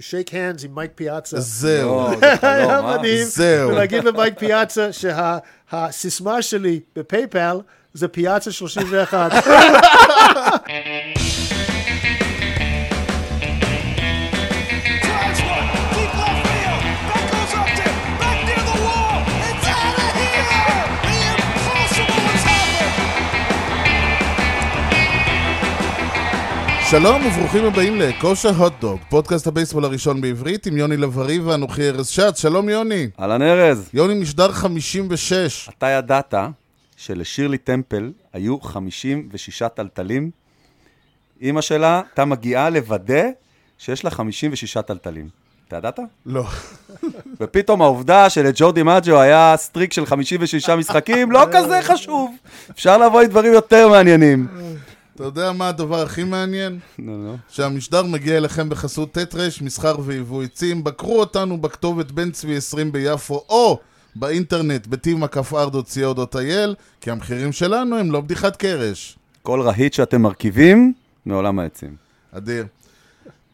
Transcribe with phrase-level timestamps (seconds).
[0.00, 1.40] shake hands עם מייק פיאצה.
[1.40, 2.10] זהו, לא,
[2.42, 2.96] היה אה?
[2.98, 3.24] מדהים.
[3.24, 3.68] זהו.
[3.70, 7.60] ולהגיד למייק פיאצה שהסיסמה שלי בפייפל
[7.94, 9.32] זה פיאצה 31.
[26.90, 32.08] שלום וברוכים הבאים לכושר הוט דוג, פודקאסט הבייסבול הראשון בעברית עם יוני לב-ארי ואנוכי ארז
[32.08, 32.40] שץ.
[32.40, 33.08] שלום יוני.
[33.20, 35.68] אהלן ארז, יוני משדר 56.
[35.78, 36.34] אתה ידעת
[36.96, 40.30] שלשירלי טמפל היו 56 טלטלים?
[41.40, 43.22] אימא שלה הייתה מגיעה לוודא
[43.78, 45.28] שיש לה 56 טלטלים.
[45.68, 45.98] אתה ידעת?
[46.26, 46.44] לא.
[47.40, 52.36] ופתאום העובדה שלג'ו דימאג'ו היה streak של 56 משחקים, לא כזה חשוב.
[52.70, 54.46] אפשר לבוא עם דברים יותר מעניינים.
[55.18, 56.78] אתה יודע מה הדבר הכי מעניין?
[56.98, 57.36] נו, נו.
[57.48, 60.84] שהמשדר מגיע אליכם בחסות ט' ר', מסחר ויבוא עצים.
[60.84, 63.78] בקרו אותנו בכתובת בן צבי 20 ביפו, או
[64.16, 69.18] באינטרנט ב-tiv.co.il, כי המחירים שלנו הם לא בדיחת קרש.
[69.42, 70.92] כל רהיט שאתם מרכיבים,
[71.26, 71.96] מעולם העצים.
[72.32, 72.66] אדיר.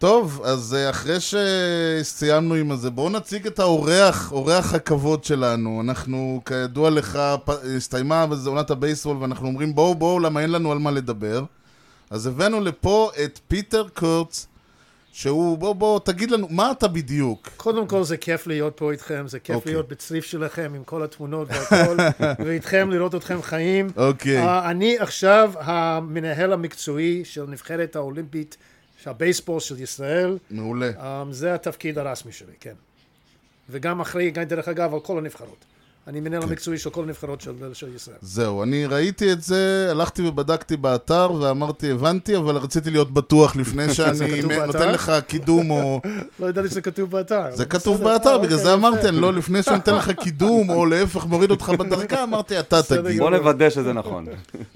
[0.05, 5.81] טוב, אז אה, אחרי שסיימנו עם הזה, בואו נציג את האורח, אורח הכבוד שלנו.
[5.81, 7.19] אנחנו, כידוע לך,
[7.77, 11.45] הסתיימה עונת הבייסבול, ואנחנו אומרים בואו בואו, למה אין לנו על מה לדבר.
[12.11, 14.47] אז הבאנו לפה את פיטר קורץ,
[15.13, 17.49] שהוא, בוא בוא, תגיד לנו, מה אתה בדיוק?
[17.57, 19.73] קודם כל זה כיף להיות פה איתכם, זה כיף אוקיי.
[19.73, 21.97] להיות בצריף שלכם עם כל התמונות והכל,
[22.45, 23.91] ואיתכם לראות אתכם חיים.
[23.97, 24.39] אוקיי.
[24.39, 28.57] אה, אני עכשיו המנהל המקצועי של נבחרת האולימפית
[29.05, 30.39] של הבייסבול של ישראל.
[30.51, 30.91] מעולה.
[30.97, 32.75] Um, זה התפקיד הרשמי שלי, כן.
[33.71, 35.65] וגם אחראי, גם דרך אגב, על כל הנבחרות.
[36.07, 36.49] אני מנהל כן.
[36.49, 38.17] המקצועי של כל הנבחרות של, של ישראל.
[38.21, 43.93] זהו, אני ראיתי את זה, הלכתי ובדקתי באתר ואמרתי, הבנתי, אבל רציתי להיות בטוח לפני
[43.95, 44.43] שאני?
[44.67, 46.01] נותן לך קידום או...
[46.41, 47.43] לא ידעתי שזה כתוב באתר.
[47.55, 48.03] זה כתוב.
[48.03, 51.69] באתר, בגלל אוקיי, זה אמרתי, לא, לפני שאני נותן לך קידום, או להפך מוריד אותך
[51.69, 53.19] בדרגה, אמרתי, אתה תגיד.
[53.19, 54.27] בוא נוודא שזה נכון.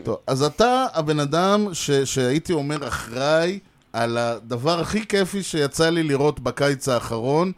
[0.03, 1.69] טוב, אז אתה הבן אדם
[2.04, 3.58] שהייתי אומר אחראי
[3.93, 7.53] על הדבר הכי כיפי שיצא לי לראות בקיץ האחרון,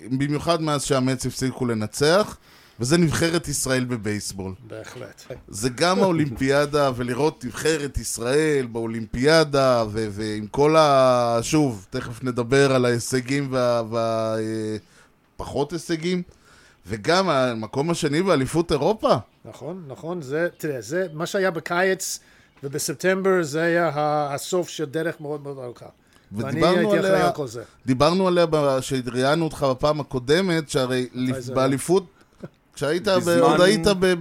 [0.00, 2.36] במיוחד מאז שהמץ הפסיקו לנצח,
[2.80, 4.54] וזה נבחרת ישראל בבייסבול.
[4.66, 5.22] בהחלט.
[5.48, 11.38] זה גם האולימפיאדה, ולראות נבחרת ישראל באולימפיאדה, ו- ועם כל ה...
[11.42, 13.52] שוב, תכף נדבר על ההישגים
[13.90, 15.78] והפחות וה...
[15.78, 16.22] הישגים,
[16.86, 19.16] וגם המקום השני באליפות אירופה.
[19.44, 20.22] נכון, נכון.
[20.22, 22.20] זה, תראה, זה, מה שהיה בקיץ
[22.62, 23.90] ובספטמבר, זה היה
[24.34, 25.86] הסוף של דרך מאוד מאוד ארוכה.
[26.32, 27.62] ואני ודיברנו הייתי אחראי עליה, על כל זה.
[27.86, 31.06] דיברנו עליה ב- כשראיינו אותך בפעם הקודמת, שהרי?
[31.54, 32.06] באליפות,
[32.74, 34.14] כשהיית, ב- בזמן- עוד היית ב-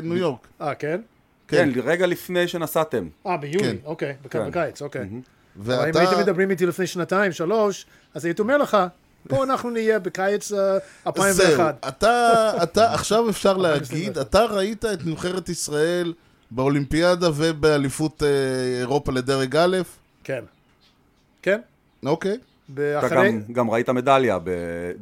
[0.00, 0.46] בניו יורק.
[0.60, 1.00] אה, כן?
[1.48, 3.08] כן, רגע לפני שנסעתם.
[3.26, 3.76] אה, ביוני, כן.
[3.84, 4.48] אוקיי, כן.
[4.50, 5.00] בקיץ, אוקיי.
[5.02, 8.76] אבל אם ואתה, הייתם מדברים איתי לפני שנתיים, שלוש, אז הייתי אומר לך,
[9.28, 11.86] פה אנחנו נהיה בקיץ אה, זהו, 2001.
[11.88, 12.32] אתה,
[12.62, 13.78] אתה, עכשיו אפשר להגיד,
[14.18, 14.26] 2021.
[14.26, 16.12] אתה ראית את נבחרת ישראל
[16.50, 18.28] באולימפיאדה ובאליפות אה,
[18.80, 19.76] אירופה לדרג א'?
[20.24, 20.44] כן.
[21.42, 21.60] כן?
[22.06, 22.36] אוקיי.
[22.74, 23.32] אתה אחרי...
[23.32, 24.50] גם- גם ראית מדליה ב-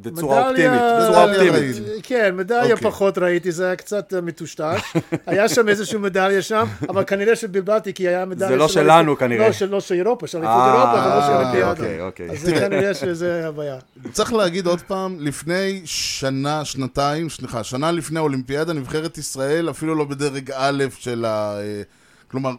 [0.00, 0.80] בצורה מדליה- אופטימית.
[1.08, 1.92] בצורה מדליה אופטימית.
[2.02, 2.90] כן, מדליה אוקיי.
[2.90, 4.80] פחות ראיתי, זה היה קצת אה, מטושטש.
[5.26, 9.16] היה שם איזושהי מדליה שם, אבל כנראה שבלבלתי, כי היה מדליה זה לא של שלנו
[9.16, 9.46] כנראה.
[9.46, 11.70] לא, של לא של אירופה, של אליפות אה, אירופה, אבל לא של אולימפיאדה.
[11.70, 12.30] אוקיי, אוקיי.
[12.30, 13.76] אז זה כנראה שזה הבעיה.
[14.12, 20.04] צריך להגיד עוד פעם, לפני שנה, שנתיים, סליחה, שנה לפני האולימפיאדה, נבחרת ישראל אפילו לא
[20.04, 21.58] בדרג א' של ה...
[21.60, 21.82] אה,
[22.30, 22.50] כלומר,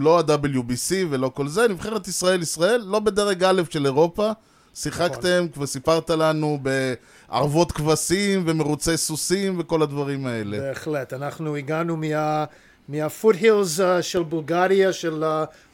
[0.00, 4.30] לא ה-WBC ולא כל זה, נבחרת ישראל ישראל, לא בדרג א' של אירופה.
[4.74, 6.58] שיחקתם, כבר סיפרת לנו
[7.28, 10.58] בערבות כבשים ומרוצי סוסים וכל הדברים האלה.
[10.60, 12.44] בהחלט, אנחנו הגענו מה...
[12.88, 15.26] מהפוט-הילס uh, של בולגריה, של uh,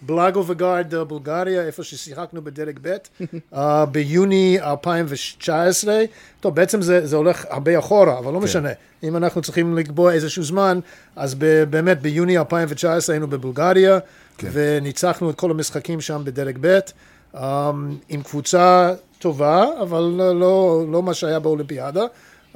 [0.02, 2.96] בלאגו וגארד uh, בולגריה, איפה ששיחקנו בדרג ב',
[3.54, 3.56] uh,
[3.92, 6.04] ביוני 2019.
[6.40, 8.68] טוב, בעצם זה, זה הולך הרבה אחורה, אבל לא משנה.
[9.02, 10.80] אם אנחנו צריכים לקבוע איזשהו זמן,
[11.16, 13.98] אז ב- באמת ביוני 2019 היינו בבולגריה,
[14.42, 16.78] וניצחנו את כל המשחקים שם בדרג ב',
[18.08, 20.00] עם קבוצה טובה, אבל
[20.34, 22.04] לא, לא מה שהיה באולימפיאדה.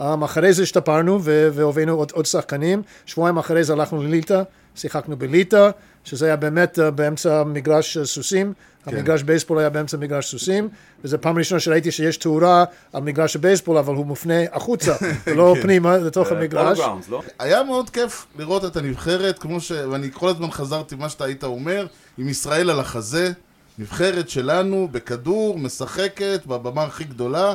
[0.01, 4.43] Um, אחרי זה השתפרנו והובאנו עוד, עוד שחקנים, שבועיים אחרי זה הלכנו לליטא,
[4.75, 5.71] שיחקנו בליטא,
[6.05, 8.53] שזה היה באמת uh, באמצע מגרש uh, סוסים,
[8.85, 8.97] כן.
[8.97, 10.69] המגרש בייסבול היה באמצע מגרש סוסים,
[11.05, 15.97] וזו פעם ראשונה שראיתי שיש תאורה על מגרש הבייסבול, אבל הוא מופנה החוצה, ולא פנימה
[15.97, 16.79] לתוך המגרש.
[17.09, 17.23] לא?
[17.39, 19.73] היה מאוד כיף לראות את הנבחרת, כמו ש...
[19.73, 21.87] ואני כל הזמן חזרתי מה שאתה היית אומר,
[22.19, 23.33] עם ישראל על החזה,
[23.79, 27.55] נבחרת שלנו, בכדור, משחקת, בבמה הכי גדולה,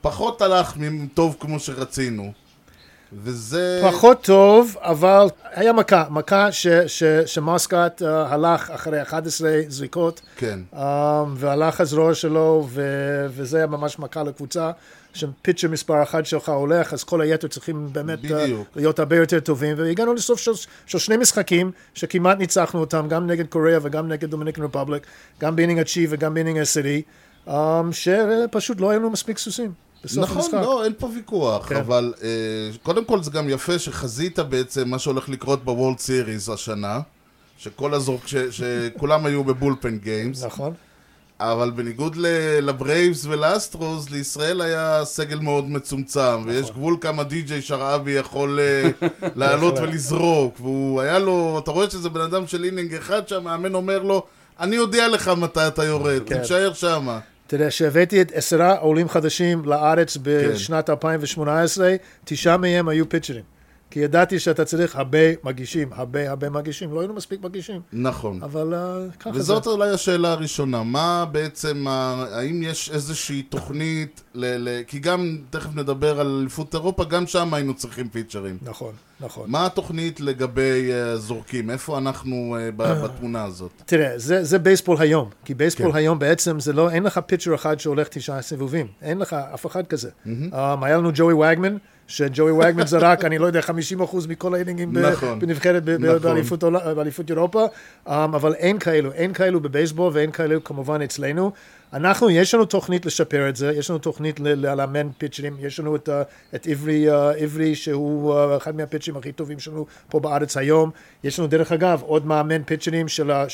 [0.00, 0.76] פחות הלך
[1.14, 2.32] טוב כמו שרצינו.
[3.12, 3.80] וזה...
[3.84, 10.58] פחות טוב, אבל היה מכה, מכה ש, ש, שמוסקאט uh, הלך אחרי 11 זריקות, כן.
[10.72, 10.78] um,
[11.36, 12.82] והלך הזרוע שלו, ו,
[13.30, 14.70] וזה היה ממש מכה לקבוצה.
[15.14, 18.68] שפיצ'ר מספר אחת שלך הולך, אז כל היתר צריכים באמת uh, בדיוק.
[18.76, 20.52] להיות הרבה יותר טובים, והגענו לסוף של,
[20.86, 25.06] של שני משחקים, שכמעט ניצחנו אותם, גם נגד קוריאה וגם נגד Dominican Republic,
[25.40, 27.02] גם ב-inning התשיעי וגם ב-inning העשירי,
[27.46, 27.50] um,
[27.92, 29.72] שפשוט לא היו לנו מספיק סוסים
[30.04, 30.54] בסוף נכון, המשחק.
[30.54, 31.76] לא, אין פה ויכוח, כן.
[31.76, 32.28] אבל אה,
[32.82, 37.00] קודם כל זה גם יפה שחזית בעצם מה שהולך לקרות בוולד סיריס השנה,
[37.58, 40.74] שכל הזורק, ש- שכולם היו ב-bullpen games, נכון.
[41.40, 42.16] אבל בניגוד
[42.62, 46.48] לברייבס ולאסטרוס, לישראל היה סגל מאוד מצומצם, נכון.
[46.48, 48.90] ויש גבול כמה די.ג'יי שרביב יכול אה,
[49.40, 53.98] לעלות ולזרוק, והוא היה לו, אתה רואה שזה בן אדם של inning אחד שהמאמן אומר
[53.98, 54.26] לו,
[54.60, 56.38] אני אודיע לך מתי אתה יורד, כן.
[56.38, 57.18] תישאר שמה.
[57.46, 61.94] אתה יודע, שהבאתי את עשרה עולים חדשים לארץ בשנת 2018,
[62.24, 63.59] תשעה מהם היו pitcherים.
[63.90, 66.92] כי ידעתי שאתה צריך הרבה מגישים, הרבה הרבה מגישים.
[66.94, 68.42] לא היינו מספיק מגישים, נכון.
[68.42, 69.38] אבל אה, ככה זה.
[69.38, 75.38] וזאת אולי השאלה הראשונה, מה בעצם, ה- האם יש איזושהי תוכנית, ל- ל- כי גם,
[75.50, 78.58] תכף נדבר על אליפות אירופה, גם שם היינו צריכים פיצ'רים.
[78.62, 79.50] נכון, נכון.
[79.50, 81.70] מה התוכנית לגבי אה, זורקים?
[81.70, 83.70] איפה אנחנו אה, ב- בתמונה הזאת?
[83.86, 85.30] תראה, זה, זה בייסבול היום.
[85.44, 85.96] כי בייסבול כן.
[85.98, 88.86] היום בעצם זה לא, אין לך פיצ'ר אחד שהולך תשעה סיבובים.
[89.02, 90.10] אין לך אף אחד כזה.
[90.26, 90.28] Um,
[90.82, 91.76] היה לנו ג'וי וגמן,
[92.10, 95.38] שג'וי וגמן זרק, אני לא יודע, 50% מכל האינינגים נכון.
[95.38, 96.18] בנבחרת נכון.
[96.94, 97.66] באליפות אירופה,
[98.06, 101.52] um, אבל אין כאלו, אין כאלו בבייסבול ואין כאלו כמובן אצלנו.
[101.92, 106.08] אנחנו, יש לנו תוכנית לשפר את זה, יש לנו תוכנית לאמן פיצ'רים, יש לנו את,
[106.54, 110.90] את עברי, אה, עברי שהוא אה, אחד מהפיצ'רים הכי טובים שלנו פה בארץ היום.
[111.24, 113.48] יש לנו דרך אגב עוד מאמן פיצ'רים של ה-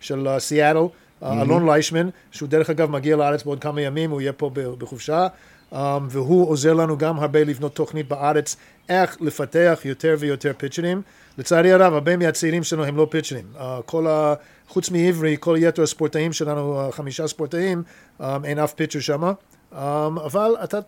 [0.00, 0.78] של אה, סיאטל,
[1.22, 5.26] אה, אלון ליישמן, שהוא דרך אגב מגיע לארץ בעוד כמה ימים, הוא יהיה פה בחופשה.
[5.72, 5.76] Um,
[6.10, 8.56] והוא עוזר לנו גם הרבה לבנות תוכנית בארץ
[8.88, 11.02] איך לפתח יותר ויותר פיצ'רים.
[11.38, 13.44] לצערי הרב, הרבה מהצעירים שלנו הם לא פיצ'רים.
[13.54, 14.34] Uh, כל ה...
[14.68, 17.82] חוץ מעברי, כל יתר הספורטאים שלנו, uh, חמישה ספורטאים,
[18.20, 19.22] um, אין אף פיצ'ר שם.
[19.22, 19.76] Um,
[20.24, 20.78] אבל אתה,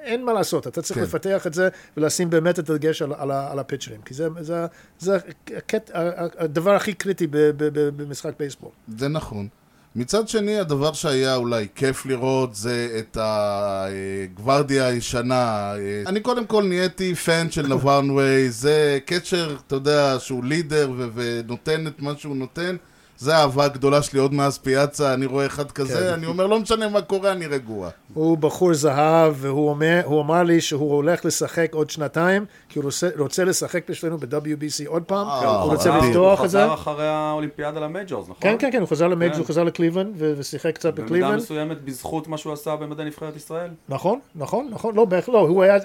[0.00, 1.04] אין מה לעשות, אתה צריך כן.
[1.04, 4.66] לפתח את זה ולשים באמת את הדגש על, על, על הפיצ'רים, כי זה, זה,
[4.98, 5.18] זה
[5.56, 5.90] הקט,
[6.38, 8.70] הדבר הכי קריטי ב- ב- ב- במשחק בייסבול.
[8.98, 9.48] זה נכון.
[9.96, 15.72] מצד שני, הדבר שהיה אולי כיף לראות זה את הגוורדיה הישנה.
[16.06, 21.86] אני קודם כל נהייתי פן של נווארנווי, זה קצ'ר, אתה יודע, שהוא לידר ו- ונותן
[21.86, 22.76] את מה שהוא נותן.
[23.18, 26.12] זה האהבה הגדולה שלי עוד מאז פיאצה, אני רואה אחד כזה, כן.
[26.12, 27.90] אני אומר, לא משנה מה קורה, אני רגוע.
[28.14, 32.44] הוא בחור זהב, והוא אומר, אמר לי שהוא הולך לשחק עוד שנתיים,
[32.78, 35.98] כי הוא רוצה, רוצה לשחק בשבילנו ב-WBC עוד פעם, אה, הוא רוצה.
[35.98, 36.64] לפתוח את זה.
[36.64, 38.36] הוא חזר אחרי האולימפיאדה ל-Majors, נכון?
[38.40, 39.38] כן, כן, כן, הוא חזר למייג', כן.
[39.38, 41.36] הוא חזר לקליבלנד, ו- ושיחק קצת במידה בקליבלנד.
[41.36, 43.70] מסוימת בזכות מה שהוא עשה במדי נבחרת ישראל.
[43.88, 45.76] נכון, נכון, נכון, לא, בערך לא, הוא היה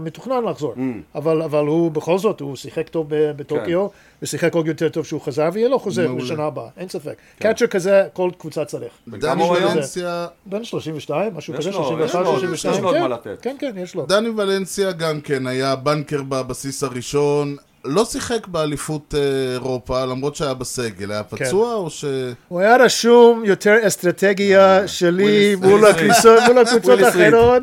[0.00, 0.78] מתוכנן לחזור, Mm.
[1.14, 3.86] אבל, אבל הוא בכל זאת, הוא שיחק טוב ב- בטוקיו,
[4.22, 6.08] ושיחק עוד יותר טוב שהוא חזר, ויהיה לו חוזר כן.
[6.08, 6.24] מעולה.
[6.24, 7.14] בשנה הבאה, אין ספק.
[7.38, 8.92] catcher כזה, כל קבוצה צריך.
[10.46, 13.38] בן 32, משהו כזה, לו, 31, יש לו, 32, יש לו עוד כן, מה לתת.
[13.42, 14.06] כן, כן, יש לו.
[14.06, 17.56] דני ולנסיה גם כן היה בנקר בבסיס הראשון.
[17.84, 21.10] לא שיחק באליפות אה, אירופה, למרות שהיה בסגל.
[21.12, 21.36] היה כן.
[21.46, 22.04] פצוע או ש...
[22.48, 26.38] הוא היה רשום יותר אסטרטגיה שלי וויליס- מול הקבוצות.
[27.02, 27.62] האחרות.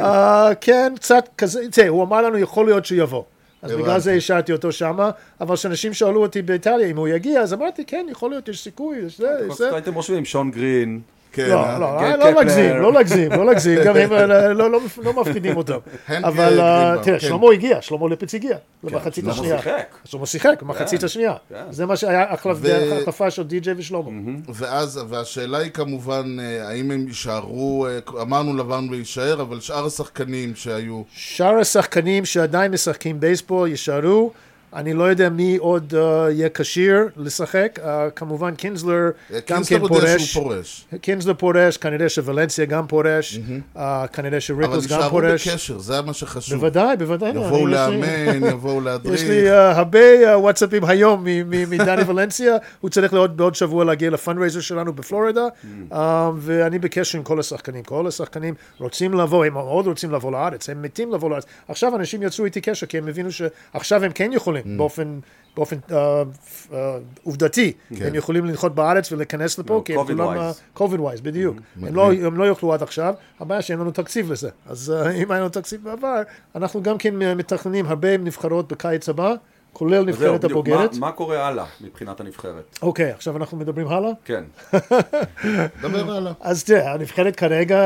[0.00, 3.22] אה, כן, קצת כזה, תראה, הוא אמר לנו, יכול להיות שהוא יבוא.
[3.62, 3.82] אז הבנתי.
[3.84, 5.10] בגלל זה השארתי אותו שמה,
[5.40, 8.98] אבל כשאנשים שאלו אותי באיטליה אם הוא יגיע, אז אמרתי, כן, יכול להיות, יש סיכוי,
[9.06, 9.74] יש זה, יש זה.
[9.74, 11.00] הייתם רושמים שון גרין.
[11.34, 11.78] כן, לא?
[11.78, 12.30] לא, לא.
[12.30, 15.78] להגזים, לא להגזים, לא להגזים, גם הם לא- לא לא מפחידים אותם.
[16.24, 17.26] אבל אה, גרינבאום, תראה, כן.
[17.26, 19.58] שלמה הגיע, שלמה ליפץ הגיע, במחצית שלמה השנייה.
[19.58, 19.94] שיחק.
[20.04, 21.34] שלמה שיחק, במחצית השנייה.
[21.48, 21.62] כן.
[21.70, 24.10] זה מה שהיה החלפה של די.ג'יי ושלמה.
[24.48, 30.54] ואז, והשאלה היא כמובן, אה, האם הם יישארו, אה, אמרנו לבן ויישאר, אבל שאר השחקנים
[30.54, 34.30] שהיו, שאר השחקנים שעדיין משחקים בייסבול יישארו.
[34.74, 35.96] אני לא יודע מי עוד uh,
[36.30, 37.78] יהיה כשיר לשחק.
[37.82, 40.34] Uh, כמובן קינזלר אה, גם כן פורש.
[40.34, 40.84] פורש.
[41.00, 43.38] קינזלר פורש, כנראה שוולנסיה גם פורש.
[43.76, 43.78] uh,
[44.12, 45.48] כנראה אבל שריקלס גם פורש.
[45.48, 46.60] בקשר, זה מה שחשוב.
[46.60, 47.30] בוודאי, בוודאי.
[47.30, 49.14] יבואו לאמן, יבואו להדריך.
[49.20, 49.98] יש לי uh, הרבה
[50.34, 54.92] uh, וואטסאפים היום מ- מ- מדני ולנסיה, הוא צריך לעוד, בעוד שבוע להגיע ל-fundraiser שלנו
[54.92, 55.46] בפלורידה,
[55.90, 55.94] uh,
[56.38, 57.82] ואני בקשר עם כל השחקנים.
[57.84, 61.44] כל השחקנים רוצים לבוא, הם מאוד רוצים לבוא לארץ, הם מתים לבוא לארץ.
[61.68, 65.18] עכשיו אנשים יצרו איתי קשר, כי הם הבינו שעכשיו הם כן יכולים, באופן...
[65.56, 66.74] באופן uh, uh,
[67.22, 68.06] עובדתי, כן.
[68.06, 70.38] הם יכולים לנחות בארץ ולהיכנס לפה, כי הם COVID כולם...
[70.38, 70.60] wise.
[70.72, 71.56] COVID wise, בדיוק.
[71.82, 74.48] הם לא, הם לא יוכלו עד עכשיו, הבעיה שאין לנו תקציב לזה.
[74.66, 76.22] אז uh, אם היה לנו תקציב בעבר,
[76.54, 79.34] אנחנו גם כן מתכננים הרבה נבחרות בקיץ הבא,
[79.74, 80.92] כולל נבחרת הבוגרת.
[80.94, 82.78] מה- מה קורה הלאה מבחינת הנבחרת?
[82.82, 84.10] אוקיי, עכשיו אנחנו מדברים הלאה?
[84.24, 84.44] כן.
[85.82, 86.32] דבר הלאה.
[86.40, 87.80] אז תראה, הנבחרת כרגע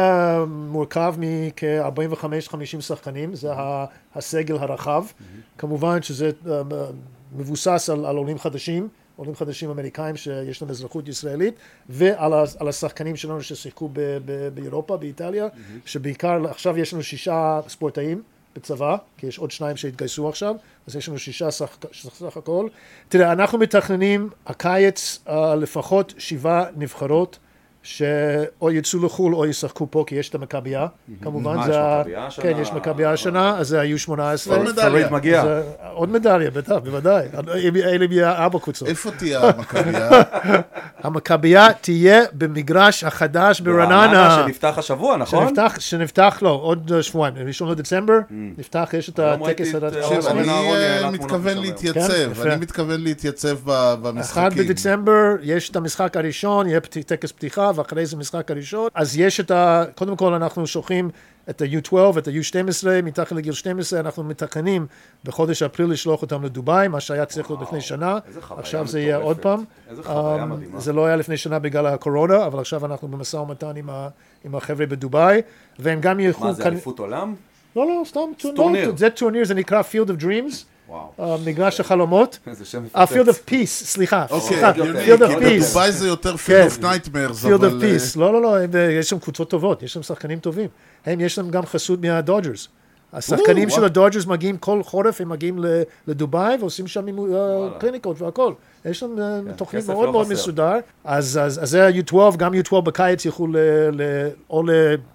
[0.49, 3.51] מורכב מכ-45-50 שחקנים, זה
[4.15, 5.05] הסגל הרחב.
[5.59, 6.63] כמובן שזה אה,
[7.37, 11.55] מבוסס על, על עולים חדשים, עולים חדשים אמריקאים שיש להם אזרחות ישראלית,
[11.89, 13.93] ועל על השחקנים שלנו ששיחקו ב-
[14.25, 15.47] ב- באירופה, באיטליה,
[15.85, 18.23] שבעיקר עכשיו יש לנו שישה ספורטאים.
[18.57, 20.55] בצבא, כי יש עוד שניים שהתגייסו עכשיו,
[20.87, 22.69] אז יש לנו שישה סך, סך הכל.
[23.09, 27.39] תראה, אנחנו מתכננים הקיץ uh, לפחות שבעה נבחרות
[27.93, 30.87] שאו יצאו לחו"ל או ישחקו פה, כי יש את המכבייה,
[31.23, 31.57] כמובן.
[31.57, 32.43] מה, זה יש ה- מכבייה השנה?
[32.45, 34.57] כן, יש מכבייה השנה, אז זה היו 18.
[34.57, 35.11] עוד מדליה.
[35.11, 35.45] מגיע.
[35.45, 35.61] אה,
[35.93, 37.27] עוד מדליה, בטח, בוודאי.
[37.85, 38.89] אלה יהיה ארבע קבוצות.
[38.89, 40.11] איפה תהיה המכבייה?
[41.03, 44.43] המכבייה תהיה במגרש החדש ברעננה.
[44.45, 45.47] שנפתח השבוע, נכון?
[45.49, 49.81] שנפתח, שנפתח לו עוד אה, שבועיים, ראשון לדצמבר, נפתח, יש את היום הטקס אה,
[50.31, 51.59] אני אה, תמונות מתכוון.
[51.59, 52.51] להתייצב, כן.
[52.51, 54.49] אני מתכוון להתייצב ב- אחד במשחקים.
[54.67, 58.89] בדצמבר יש את המשחק הראשון, יהיה טקס פתיחה, ואחרי זה משחק הראשון.
[58.95, 59.85] אז יש את ה...
[59.95, 61.11] קודם כל אנחנו שולחים
[61.51, 64.87] את ה-U12, את ה-U12, מתחת לגיל 12, אנחנו מתכננים
[65.25, 68.19] בחודש אפריל לשלוח אותם לדובאי, מה שהיה צריך להיות לפני שנה.
[68.27, 69.39] איזה חוויה עכשיו זה יהיה עוד.
[69.39, 69.65] פעם.
[69.91, 70.81] איזה חוויה אמ, מדהימה.
[70.81, 74.09] זה לא היה לפני שנה בגלל הקורונה, אבל עכשיו אנחנו במשא ומתן עם, ה,
[74.45, 75.43] עם החבר'ה בדובאי,
[75.79, 76.45] והם גם ילכו...
[76.45, 77.35] מה זה, אליפות עולם?
[77.77, 78.21] לא, לא, סתם
[78.57, 78.89] טורניר.
[78.89, 80.55] לא, זה טורניר, זה נקרא Field of Dreams.
[80.55, 80.63] אה,
[81.45, 82.39] מגרש החלומות.
[82.47, 83.17] איזה שם אה, מפוצץ.
[83.17, 85.65] Field of Peace, סליחה, אוקיי, סליחה, Field of Peace.
[85.65, 86.67] בדובאי זה יותר כן.
[86.67, 87.69] Field of Nightmares, Field אבל...
[87.69, 90.69] of אה, Peace, לא, לא, לא, אה, יש שם קבוצות טובות, יש שם שחקנים טובים.
[91.07, 92.69] הם, יש להם גם חסות מהדודג'רס.
[93.13, 93.85] השחקנים של.
[93.85, 95.59] הדודג'רס מגיעים כל חורף, הם מגיעים
[96.07, 97.07] לדובאי ועושים שם
[97.79, 98.53] קליניקות והכל.
[98.85, 100.29] יש להם אה, תוכנית מאוד לא מאוד.
[100.33, 100.77] מסודר.
[101.05, 103.47] אז זה ה-U12, גם U12 בקיץ ילכו
[104.51, 104.63] או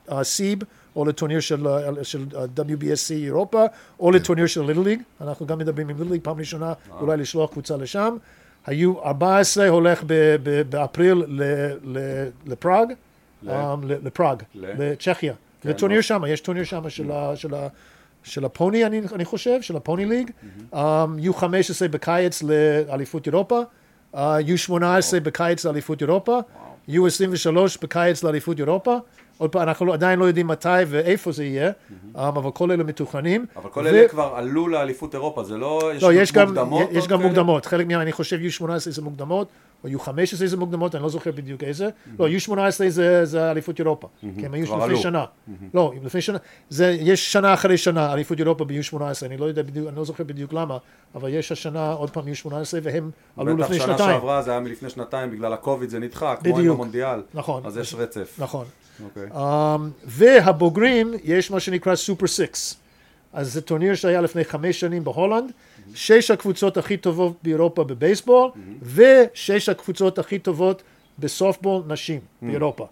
[0.10, 0.60] לסיב.
[0.96, 3.64] או לטורניר של, אה, של אה, WBSC אירופה,
[4.00, 7.52] או לטורניר של ליטל ליג, אנחנו גם מדברים עם ליטל ליג פעם ראשונה, אולי לשלוח
[7.52, 8.18] קבוצה לשם.
[8.66, 11.44] ה-U14 הולך ב- ב- באפריל ל-
[11.84, 12.88] ל- לפראג,
[13.44, 16.02] ל- אה, לפראג, ל- לצ'כיה, כן, לטורניר לא.
[16.02, 17.68] שם, יש טורניר שם של ה- של ה-
[18.24, 20.30] של הפוני, אני אני חושב, של הפוני ליג,
[20.74, 20.78] Um,
[21.18, 23.62] יהיו 15 בקיץ לאליפות אירופה,
[24.16, 26.40] uh, יהיו 18 בקיץ לאליפות אירופה,
[26.88, 28.98] יהיו 23 בקיץ לאליפות אירופה,
[29.38, 33.46] עוד פעם, אנחנו עדיין לא יודעים מתי ואיפה זה יהיה, um, אבל כל אלה מתוכננים.
[33.56, 35.92] אבל כל ו- אלה כבר עלו לאליפות אירופה, זה לא...
[36.02, 37.30] לא, יש גם, מוקדמות יש גם כאלה?
[37.30, 39.48] מוקדמות, חלק מהם, אני חושב יהיו 18 זה מוקדמות,
[39.84, 43.52] או יהיו 15 זה מוקדמות, אני לא זוכר בדיוק איזה, לא, יהיו 18 זה, זה
[43.52, 44.98] אליפות אירופה, כי הם היו לפני.
[44.98, 45.26] שנה,
[45.74, 46.38] לא, לפני שנה,
[46.70, 50.06] זה, יש שנה אחרי שנה, אליפות אירופה ב-U 18, אני לא יודע בדיוק, אני לא
[50.06, 50.78] זוכר בדיוק למה,
[51.16, 54.52] אבל יש השנה עוד פעם U 18 והם עלו בטח לפני שנה שנתיים, שעברה זה
[54.52, 56.70] היה מלפני שנתיים, בגלל הקוביד זה נדחה, כמו עם.
[56.70, 57.22] המונדיאל.
[57.34, 57.66] נכון.
[57.66, 58.36] אז יש רצף.
[58.40, 58.66] נכון,
[59.04, 59.28] אוקיי.
[59.32, 59.38] Um,
[60.06, 62.84] והבוגרים, יש מה שנקרא סופר סיקס.
[63.34, 65.52] אז זה טורניר שהיה לפני חמש שנים בהולנד,
[65.96, 68.50] שש הקבוצות הכי טובות באירופה בבייסבול,
[68.84, 70.84] ושש הקבוצות הכי טובות
[71.20, 72.88] בסופטבול נשים באירופה.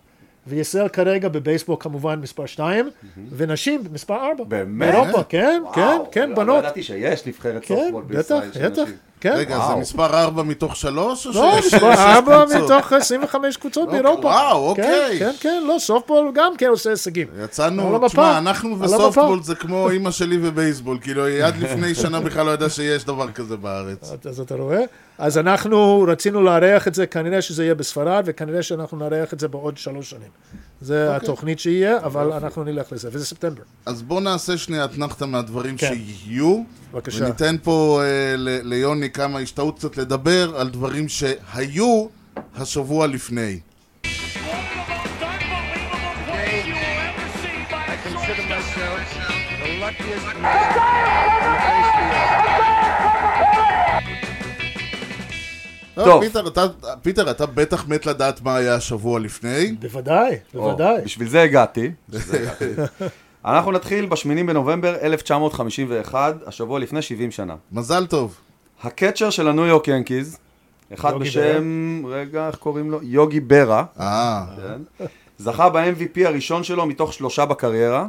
[0.48, 2.89] וישראל כרגע בבייסבול כמובן מספר שתיים,
[3.31, 4.43] ונשים מספר ארבע.
[4.43, 4.89] באמת?
[4.93, 6.48] באירופה, כן, כן, וואו, כן, לא- בנות.
[6.48, 8.86] לא ידעתי שיש נבחרת כן, סופטבול בישראל של נשים.
[9.22, 9.34] כן.
[9.36, 9.75] רגע, זה.
[9.75, 11.28] מספר 4 מתוך 3?
[11.28, 12.72] או לא, מספר שש ארבע קבוצות?
[12.72, 14.28] מתוך 25 קבוצות אוקיי, באירופה.
[14.28, 15.20] וואו, כן, אוקיי.
[15.20, 17.28] כן, כן, לא, סופטבול גם כן עושה הישגים.
[17.44, 18.08] יצאנו, המפה.
[18.08, 19.46] תשמע, אנחנו וסופטבול המפה.
[19.46, 23.32] זה כמו אימא שלי ובייסבול, כאילו, היא עד לפני שנה בכלל לא ידעה שיש דבר
[23.32, 24.12] כזה בארץ.
[24.25, 24.82] אז אתה רואה?
[25.18, 29.48] אז אנחנו רצינו לארח את זה, כנראה שזה יהיה בספרד, וכנראה שאנחנו נארח את זה
[29.48, 30.30] בעוד שלוש שנים.
[30.81, 31.17] זה אוקיי.
[31.17, 33.61] התוכנית שיהיה, אבל אנחנו נלך לזה, וזה ספטמבר.
[33.85, 35.93] אז בוא נעשה שנייה אתנחתא מהדברים כן.
[35.95, 36.61] שיהיו.
[36.93, 37.23] בבקשה.
[37.25, 38.07] וניתן פה אה,
[38.38, 42.05] ל- ליוני כמה השתאות קצת לדבר על דברים שהיו
[42.55, 43.59] השבוע לפני.
[48.03, 48.50] Consider shortstop.
[48.50, 49.01] myself
[49.63, 51.30] the luckiest man
[55.95, 56.05] טוב.
[56.05, 56.24] טוב.
[56.24, 56.65] פיטר, אתה,
[57.01, 59.71] פיטר, אתה בטח מת לדעת מה היה השבוע לפני.
[59.79, 61.01] בוודאי, בוודאי.
[61.05, 61.91] בשביל זה הגעתי.
[62.10, 62.81] בשביל זה הגעתי.
[63.45, 67.55] אנחנו נתחיל ב-8 בנובמבר 1951, השבוע לפני 70 שנה.
[67.71, 68.38] מזל טוב.
[68.84, 70.38] ה-catcher של הניו יורק ינקיז,
[70.93, 73.00] אחד בשם, רגע, איך קוראים לו?
[73.03, 75.05] יוגי ברה, אה, כן.
[75.38, 78.07] זכה ב-MVP הראשון שלו מתוך שלושה בקריירה.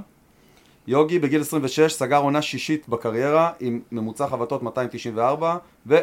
[0.86, 6.00] יוגי בגיל 26 סגר עונה שישית בקריירה עם ממוצע חבטות 294 ו-27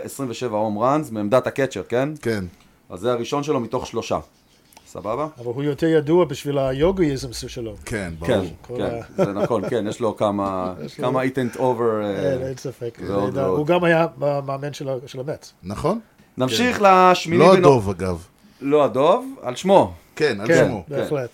[0.51, 2.09] home runs מעמדת ה catcher, כן?
[2.21, 2.45] כן.
[2.89, 4.19] אז זה הראשון שלו מתוך שלושה.
[4.87, 5.27] סבבה?
[5.37, 7.75] אבל הוא יותר ידוע בשביל ה Yogi-ism שלו.
[7.85, 8.77] כן, כן, ברור.
[8.77, 8.83] כן,
[9.21, 12.01] ה- זה נכון, כן, יש לו כמה, יש לו- כמה it ain't over.
[12.05, 12.99] אין אין ספק.
[13.47, 15.53] הוא גם היה מאמן של המץ.
[15.63, 15.99] נכון?
[16.37, 17.53] נמשיך לשמיני לא.
[17.53, 18.25] הדוב אגב.
[18.61, 19.93] לא הדוב, על שמו.
[20.15, 20.83] כן, על כן, שמו.
[20.87, 21.29] בהחלט.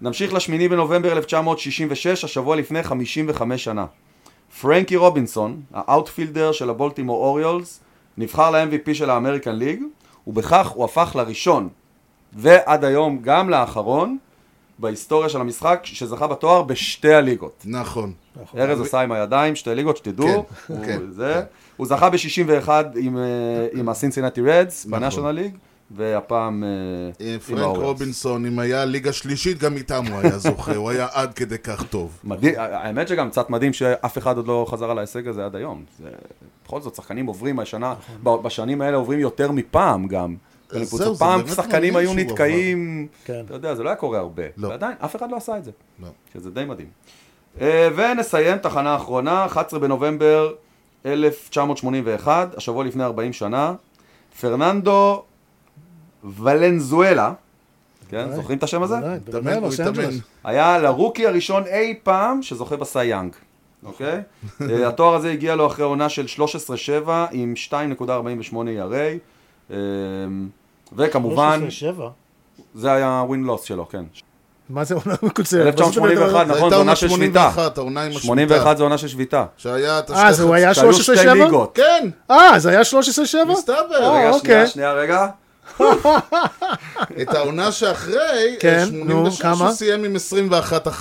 [0.00, 3.86] נמשיך לשמיני בנובמבר 1966, השבוע לפני 55 שנה.
[4.60, 7.80] פרנקי רובינסון, ה outfielder של הבולטימור אוריולס,
[8.18, 9.82] נבחר ל-MVP של ה American League,
[10.26, 11.68] ובכך הוא הפך לראשון,
[12.32, 14.18] ועד היום גם לאחרון,
[14.78, 17.62] בהיסטוריה של המשחק, שזכה בתואר בשתי הליגות.
[17.64, 18.12] נכון.
[18.56, 20.26] ארז עשה עם הידיים, שתי ליגות, שתדעו.
[20.26, 21.32] כן, הוא, כן, זה.
[21.34, 21.40] כן.
[21.76, 23.22] הוא זכה ב-61 עם, אה,
[23.72, 24.98] עם הסינסינטי רדס, נכון.
[24.98, 25.56] בנאשונל ליג,
[25.90, 26.68] והפעם אה,
[27.26, 27.76] אה, פרנק.
[27.76, 31.82] רובינסון, אם היה ליגה שלישית, גם איתם הוא היה זוכה, הוא היה עד כדי כך
[31.82, 32.18] טוב.
[32.24, 35.84] מדהים, האמת שגם קצת מדהים שאף אחד עוד לא חזר על ההישג הזה עד היום.
[35.98, 36.08] זה,
[36.64, 40.36] בכל זאת, שחקנים עוברים השנה, ב- בשנים האלה עוברים יותר מפעם גם.
[40.70, 41.16] זהו, לקבוצות.
[41.16, 43.42] זה פעם שחקנים היו נתקעים, כן.
[43.46, 44.42] אתה יודע, זה לא היה קורה הרבה.
[44.56, 44.68] לא.
[44.68, 45.70] ועדיין, אף אחד לא עשה את זה.
[46.02, 46.08] לא.
[46.34, 46.88] שזה די מדהים.
[47.60, 50.52] אה, ונסיים תחנה אחרונה, 11 בנובמבר
[51.06, 53.74] 1981, השבוע לפני 40 שנה,
[54.40, 55.22] פרננדו
[56.26, 57.32] ולנזואלה,
[58.08, 58.96] כן, זוכרים את השם הזה?
[59.28, 60.10] התאמן, הוא התאמן.
[60.44, 63.32] היה לרוקי הראשון אי פעם שזוכה בסי יאנג,
[63.84, 64.20] אוקיי?
[64.70, 66.26] אה, התואר הזה הגיע לו אחרי עונה של
[67.06, 68.94] 13-7 עם 2.48 ERA,
[69.70, 69.76] אה,
[70.96, 71.60] וכמובן,
[71.98, 72.00] 13-7.
[72.74, 74.04] זה היה ווין לוס שלו, כן.
[74.68, 75.66] מה זה עונה מקוצרת?
[75.66, 77.50] 1981, זו נכון, זו עונה של שביתה.
[77.54, 78.26] 81, העונה עם השביתה.
[78.26, 79.44] 81 זה עונה של שביתה.
[79.56, 81.32] שהיה את אה, הוא היה שהיו שתי 13-7?
[81.32, 81.70] ליגות.
[81.74, 82.84] כן, אה, זה היה 13-7?
[83.48, 83.74] מסתבר.
[83.92, 84.40] אה, רגע, אוקיי.
[84.40, 85.26] שנייה, שנייה, רגע.
[87.22, 89.64] את העונה שאחרי, כן, אה, נו, 86 כמה?
[89.64, 91.00] הוא סיים עם 21-11,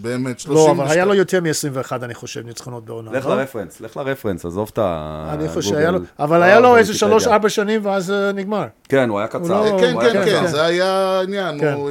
[0.00, 0.76] באמת, 32.
[0.78, 3.12] לא, אבל היה לו יותר מ-21, אני חושב, ניצחונות בעונה.
[3.12, 3.36] לך לא?
[3.36, 5.30] לרפרנס, לך לרפרנס, עזוב את ה...
[5.32, 5.70] אני חושב.
[5.70, 7.08] שהיה לו, אבל אה, היה לו איזה ויקיפדיה.
[7.08, 8.64] שלוש-ארבע שנים ואז אה, נגמר.
[8.88, 9.64] כן, הוא היה קצר.
[9.64, 10.24] לא- כן, כן.
[10.24, 11.72] כן, זה היה העניין, כן.
[11.72, 11.90] הוא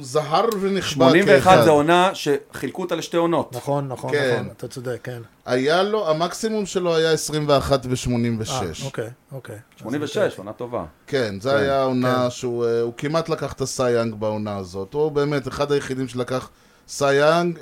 [0.00, 1.64] זהר ונכבה ב-81 כאחד.
[1.64, 3.56] זה עונה שחילקו אותה לשתי עונות.
[3.56, 4.32] נכון, נכון, כן.
[4.34, 5.18] נכון, אתה צודק, כן.
[5.46, 8.84] היה לו, המקסימום שלו היה 21 אה, ו-86.
[8.84, 9.56] אוקיי, אוקיי.
[9.76, 10.84] 86, עונה טובה.
[11.06, 14.94] כן, זה היה העונה שהוא אה, הוא כמעט לקח את הסאי יאנג בעונה הזאת.
[14.94, 16.50] הוא באמת אחד היחידים שלקח
[16.88, 17.58] סאי יאנג,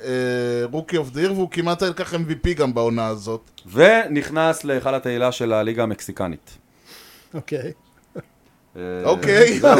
[0.71, 3.51] Rookie of the Year, והוא כמעט לקח MVP גם בעונה הזאת.
[3.71, 6.57] ונכנס להיכל התהילה של הליגה המקסיקנית.
[7.33, 7.71] אוקיי,
[8.75, 9.79] אה, אוקיי, זהו,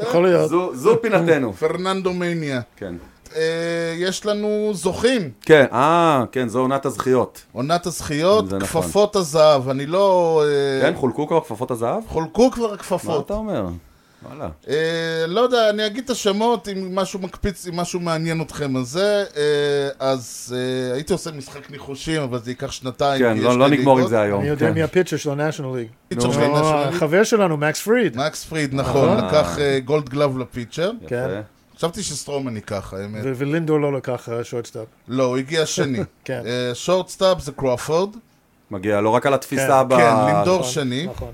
[0.08, 0.50] יכול להיות.
[0.50, 1.52] זו- זו פינתנו.
[1.52, 2.60] פרננדו מניה.
[2.76, 2.94] כן.
[3.36, 7.42] אה, יש לנו זוכים, כן, אה, כן, זו עונת הזכיות.
[7.52, 8.82] עונת הזכיות, זה נכון.
[8.82, 9.68] כפפות הזהב.
[9.68, 10.42] אני לא...
[10.46, 12.02] אה, כן, חולקו כבר כפפות הזהב?
[12.08, 13.26] חולקו כבר מה הכפפות.
[13.26, 13.66] אתה אומר?
[14.28, 14.48] וואלה.
[14.68, 18.88] אה, לא יודע, אני אגיד את השמות, אם משהו מקפיץ, אם משהו מעניין אתכם אז
[18.88, 23.20] זה, אה, אז אה, הייתי עושה משחק ניחושים, אבל זה ייקח שנתיים.
[23.20, 24.08] כן, לא לא נגמור עם.
[24.08, 24.40] זה היום.
[24.40, 24.74] אני יודע כן.
[24.74, 26.08] מי ה pitcher של ה-National League.
[26.08, 26.32] pitcher.
[26.32, 26.94] של ה-National League.
[26.94, 28.16] החבר שלנו, מקס פריד.
[28.16, 29.26] מקס פריד, נכון, אה.
[29.26, 30.90] לקח אה, Gold Glove ל pitcher.
[31.06, 31.40] כן.
[31.76, 33.20] חשבתי שסטרומן ייקח, האמת.
[33.24, 34.86] ו- ולינדור לא לקח shortstop.
[35.08, 35.98] לא, הוא הגיע שני.
[36.24, 36.42] כן.
[36.74, 38.16] shortstop זה קרופורד.
[38.70, 39.96] מגיע לו רק על התפיסה כן, ב...
[39.96, 41.06] כן, לינדור נכון, שני.
[41.06, 41.32] נכון.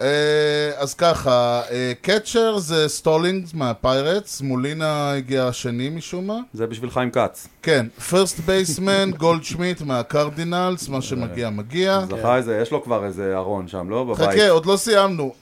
[0.00, 1.62] אה, אז ככה,
[2.02, 6.38] catcher זה סטולינגס מהפיירטס, מולינה הגיע השני משום מה.
[6.52, 7.48] זה בשביל חיים כץ.
[7.62, 12.00] כן, first baseman, גולדשמיט מהקרדינלס, מה שמגיע מגיע.
[12.10, 14.04] זכה איזה, יש לו כבר איזה ארון שם, לא?
[14.04, 14.28] בבית.
[14.28, 15.34] חכה, עוד לא סיימנו.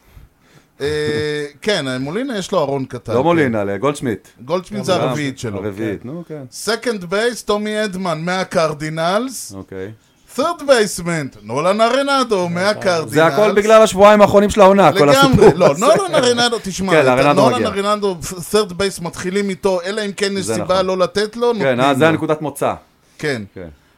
[0.81, 3.12] אה, כן, מולינה יש לו ארון קטן.
[3.12, 3.25] לא כן.
[3.25, 4.29] מולינה, לגולדשמיט.
[4.45, 5.65] גולדשמיט זה הרביעית שלו.
[5.65, 6.43] הרביעית, נו כן.
[6.51, 9.53] second base, טומי אדמן מהקרדינלס.
[9.55, 9.93] אוקיי.
[10.37, 13.12] third baseman, נולן ארנדו מהקרדינלס.
[13.12, 15.31] זה הכל בגלל השבועיים האחרונים של העונה, כל הסיפור.
[15.31, 17.67] לגמרי, לא, נולן ארנדו, תשמע, כן, נולן.
[17.67, 18.17] ארנדו,
[18.53, 20.87] third base מתחילים איתו, אלא אם כן יש סיבה נכון.
[20.87, 22.09] לא לתת לו, כן, אה, זה.
[22.09, 22.75] הנקודת מוצא.
[23.19, 23.43] כן.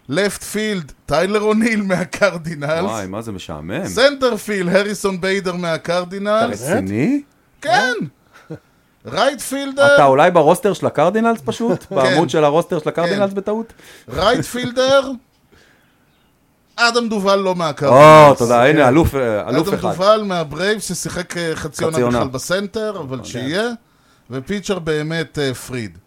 [0.08, 0.14] כן.
[0.14, 2.84] left field, טיילר אוניל מהקרדינלס.
[2.84, 3.86] וואי, מה זה משעמם.
[3.86, 6.62] center field, הריסון ביידר אתה מהקרדינלס.
[6.62, 7.22] רציני?
[7.60, 7.92] כן.
[9.06, 11.84] right fielder, אתה אולי ב roster של הקרדינלס פשוט?
[11.88, 11.94] כן.
[11.94, 13.72] בעמוד של ה roster של הקרדינלס בטעות?
[14.08, 15.10] right fielder,
[16.76, 18.38] אדם דובל לא או, מהקרדינלס.
[18.38, 19.90] תודה, הנה, אלוף אה, אלוף אדם אחד.
[19.92, 22.08] דובל מהברייבס ששיחק אה, חצי עונה.
[22.08, 23.68] בכלל ב center, אבל שיהיה.
[24.30, 25.98] ו pitcher באמת אה, פריד.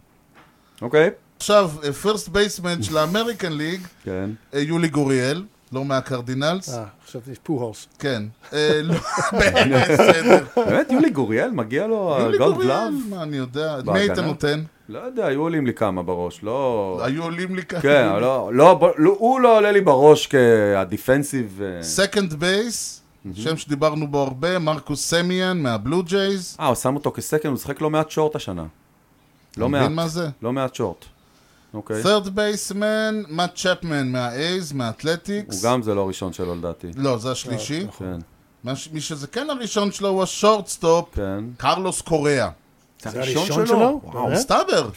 [0.82, 1.10] אוקיי.
[1.42, 4.30] עכשיו, first baseman של ה American League, כן.
[4.54, 6.74] אה, יולי גוריאל, לא מהקרדינלס.
[6.74, 7.88] אה, חשבתי פוהולס.
[8.00, 8.24] כן.
[8.54, 8.96] אה, לא.
[10.56, 12.94] באמת, יולי גוריאל, מגיע לו יולי Gold גוריאל, Glove?
[13.10, 13.80] מה אני יודע.
[13.80, 14.00] את מי?
[14.00, 14.64] היית נותן?
[14.90, 17.00] לא יודע, היו עולים לי כמה בראש, לא...
[17.04, 17.82] היו עולים לי ככה.
[17.82, 21.62] כן, לא, לא, לא, הוא לא עולה לי בראש כה defensive...
[21.82, 23.02] second base,
[23.34, 26.58] שם שדיברנו בו הרבה, מרקוס סמיאן מהבלו ג'ייז.
[26.60, 28.66] אה, הוא שם אותו כ second, הוא שיחק לא מעט short השנה.
[29.58, 29.92] לא מבין מעט.
[29.92, 30.30] מה זה?
[30.42, 31.06] לא מעט short.
[31.74, 32.04] אוקיי.
[32.04, 35.64] third baseman, מאט צ'פמן מהאייז, מהאתלטיקס.
[35.64, 36.88] הוא גם זה לא הראשון שלו לדעתי.
[36.96, 37.88] לא, זה השלישי.
[38.00, 41.44] כן, ש- מי שזה כן הראשון שלו הוא ה shortstop, כן.
[41.58, 42.50] קרלוס קוריאה.
[43.04, 44.02] זה הראשון שלו?
[44.04, 44.30] וואו?
[44.32, 44.90] מסתבר.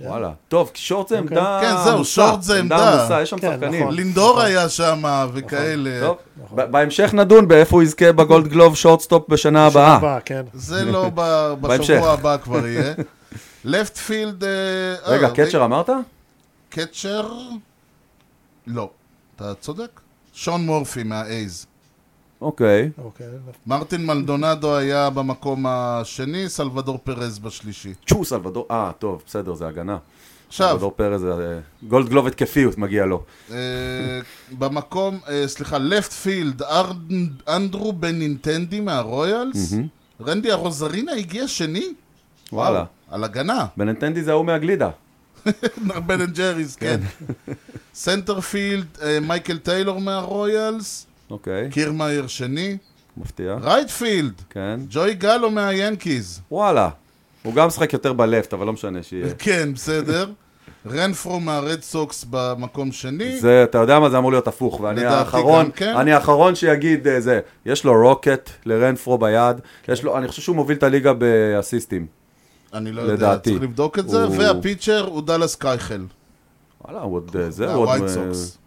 [0.00, 0.30] וואלה.
[0.48, 2.04] טוב, short זה עמדה כן, זהו.
[2.04, 3.00] short זה עמדה.
[3.00, 3.82] עמוסה, יש שם כן, שחקנים.
[3.82, 3.94] נכון.
[3.94, 6.00] לינדור היה שם וכאלה.
[6.00, 6.16] טוב,
[6.50, 9.94] בהמשך נדון באיפה הוא יזכה בגולד גלוב שורטסטופ בשנה שנה הבאה.
[9.96, 10.42] הבאה, כן.
[10.54, 11.10] זה לא.
[11.60, 12.94] בשבוע הבא כבר יהיה.
[13.64, 14.44] לפט פילד...
[15.06, 15.90] רגע, קצ'ר אמרת?
[16.74, 17.38] קצ'ר...
[18.66, 18.90] לא,
[19.36, 20.00] אתה צודק.
[20.32, 21.66] שון מורפי מהאייז.
[22.40, 22.90] אוקיי.
[23.66, 27.94] מרטין מלדונדו היה במקום השני, סלבדור פרז בשלישי.
[28.06, 29.98] צ'ו סלבדור, אה, טוב, בסדר, זה הגנה.
[30.48, 33.22] עכשיו, סלבדור פרז, זה, אה, Gold Glove התקפיות מגיע לו.
[33.50, 33.56] אה,
[34.58, 36.62] במקום, אה, סליחה, left field,
[37.48, 39.74] אנדרו בנינטנדי מהרויאלס.
[40.20, 41.94] רנדי ארוזרינה הגיע שני?
[42.52, 42.84] וואלה.
[43.10, 43.66] על הגנה.
[43.76, 44.90] בננטנדי זה ההוא מהגלידה.
[46.06, 47.00] בן אנד ג'ריס, כן.
[47.94, 51.06] center field, אה, מייקל טיילור מהרויאלס.
[51.30, 52.76] אוקיי, קירמאייר שני.
[53.16, 53.56] מפתיע.
[53.62, 54.80] right field, כן.
[54.90, 56.40] ג'וי גלו מהיאנקיז.
[56.50, 56.88] וואלה.
[57.42, 59.26] הוא גם משחק יותר ב left, אבל לא משנה שיהיה.
[59.38, 60.30] כן, בסדר.
[60.86, 63.38] רנפרו מהרד סוקס במקום שני.
[63.38, 65.96] זה, אתה יודע מה, זה אמור להיות הפוך, ואני האחרון, כן.
[65.96, 69.56] אני האחרון שיגיד אה, זה, יש לו rocket לרנפרו ביד,
[69.88, 72.06] יש לו, אני חושב שהוא מוביל את הליגה באסיסטים.
[72.74, 73.50] אני לא יודע, לדעתי.
[73.50, 74.24] צריך לבדוק את זה.
[74.24, 75.94] הוא- וה pitcher הוא דאלאס קייכל.
[76.84, 78.02] וואלה, הוא עוד, אה, זה, הוא עוד...
[78.02, 78.58] אה, סוקס.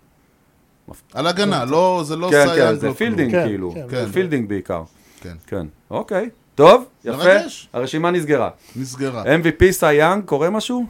[1.13, 2.59] על הגנה, לא, זה לא כן, סאי יאנג.
[2.59, 2.93] כן, לא זה כלום.
[2.93, 4.05] fielding כן, כאילו, כן, כן.
[4.05, 4.83] זה fielding בעיקר.
[5.21, 5.35] כן.
[5.47, 6.29] כן, אוקיי.
[6.55, 7.69] טוב, יפה, מרגש.
[7.73, 8.49] הרשימה נסגרה.
[8.75, 9.23] נסגרה.
[9.23, 10.85] MVP סאי יאנג, קורה משהו?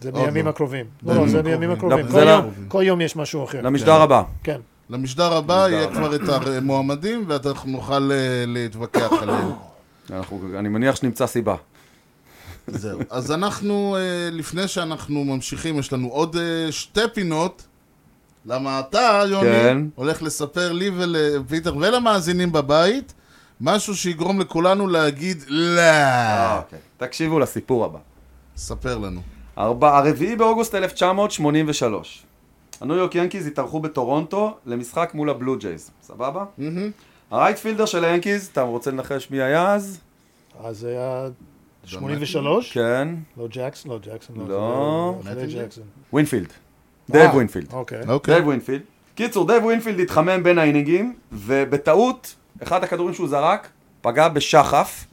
[0.00, 0.50] זה בימים לא.
[0.50, 0.86] הקרובים.
[1.02, 1.42] לא, זה.
[1.42, 2.06] בימים הקרובים.
[2.06, 3.60] לא, כל זה יום- יש משהו אחר.
[3.60, 4.22] למשדר הבא.
[4.42, 4.60] כן.
[4.90, 9.50] למשדר הבא יהיה כבר את המועמדים, ואנחנו נוכל אה, להתווכח עליהם.
[10.58, 11.54] אני מניח שנמצא סיבה.
[12.68, 13.00] זהו.
[13.10, 14.00] אז אנחנו, אה,
[14.32, 17.66] לפני שאנחנו ממשיכים, יש לנו עוד אה, שתי פינות.
[18.46, 19.78] למה אתה, יוני, כן.
[19.94, 23.12] הולך לספר לי ולפיטר ולמאזינים בבית
[23.60, 25.82] משהו שיגרום לכולנו להגיד לא.
[26.56, 26.78] אוקיי.
[26.96, 27.98] תקשיבו לסיפור הבא.
[28.56, 29.20] ספר לנו.
[29.58, 32.22] ארבע- הרביעי באוגוסט 1983.
[32.80, 36.44] הניו יורק ינקיז התארחו בטורונטו למשחק מול הבלו ג'ייז, סבבה?
[37.30, 39.98] ה right fielder של היאנקיז, אתה רוצה לנחש מי היה אז?
[40.64, 41.28] אז היה
[41.88, 42.72] 83?
[42.72, 43.92] כן, לא ג'קסון?
[43.92, 44.48] לא ג'קסון.
[44.48, 45.14] לא.
[45.22, 45.84] זה אחרי ג'קסון.
[46.12, 46.52] ווינפילד.
[47.10, 47.72] דייב אה, ווינפילד.
[47.72, 48.00] אוקיי.
[48.08, 48.34] אוקיי.
[48.34, 48.82] דייב ווינפילד.
[49.14, 53.68] קיצור, דייב ווינפילד התחמם בין האינינגים, ובטעות, אחד הכדורים שהוא זרק,
[54.00, 55.04] פגע בשחף,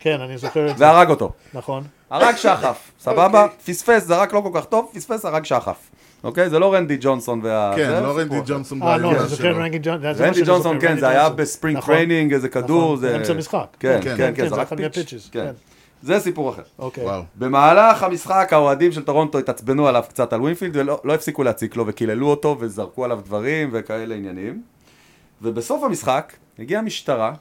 [0.00, 0.84] כן, אני זוכר את זה.
[0.84, 1.32] והרג אותו.
[1.54, 1.84] נכון.
[2.10, 3.46] הרג שחף, סבבה?
[3.64, 5.76] פספס, זרק לא כל כך טוב, פספס, הרג שחף.
[6.24, 6.50] אוקיי?
[6.50, 7.72] זה לא רנדי ג'ונסון וה...
[7.76, 8.40] כן, לא רנדי.
[8.46, 9.56] ג'ונסון אה, לא, אני זוכר שלו.
[9.56, 10.14] רנדי ג'ונסון.
[10.14, 11.28] זה מה רנדי ג'ונסון, כן, זה היה.
[11.28, 13.12] ב spring נכון, training, איזה כדור, נכון, זה...
[13.12, 13.66] באמצע משחק.
[13.80, 15.28] כן, כן, כן, כן, כן, זה pitch.
[15.32, 15.44] כן.
[15.44, 15.52] כן.
[16.02, 16.62] זה סיפור אחר.
[16.78, 17.04] אוקיי.
[17.34, 21.86] במהלך המשחק האוהדים של טורונטו התעצבנו עליו קצת על ווינפילד ולא לא הפסיקו להציק לו
[21.86, 24.62] וקיללו אותו וזרקו עליו דברים וכאלה עניינים.
[25.42, 27.32] ובסוף המשחק הגיעה המשטרה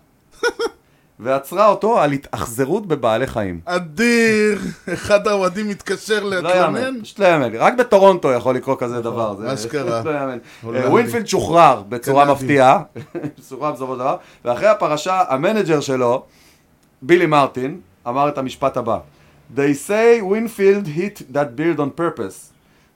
[1.19, 3.60] ועצרה אותו על התאכזרות בבעלי חיים.
[3.65, 4.60] אדיר!
[4.93, 6.55] אחד האוהדים מתקשר לא להתלונן.
[6.55, 7.55] יאמן, פשוט לא יאמן.
[7.55, 9.36] רק בטורונטו יכול לקרות כזה דבר.
[9.36, 10.01] זה אשכרה.
[10.01, 10.38] פשוט לא יאמן.
[10.75, 12.25] אה, ווינפילד שוחרר בצורה.
[12.25, 12.82] מפתיעה,
[13.49, 16.23] שוחרר בסופו של דבר, ואחרי הפרשה, המנג'ר שלו,
[17.01, 18.99] בילי מרטין, אמר את המשפט הבא:
[19.55, 22.48] They say Winfield hit that beard on purpose.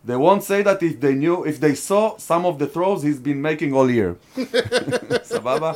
[0.07, 3.21] They won't say that if they knew, if they saw some of the throws he's
[3.27, 4.11] been making all year.
[5.23, 5.71] סבבה?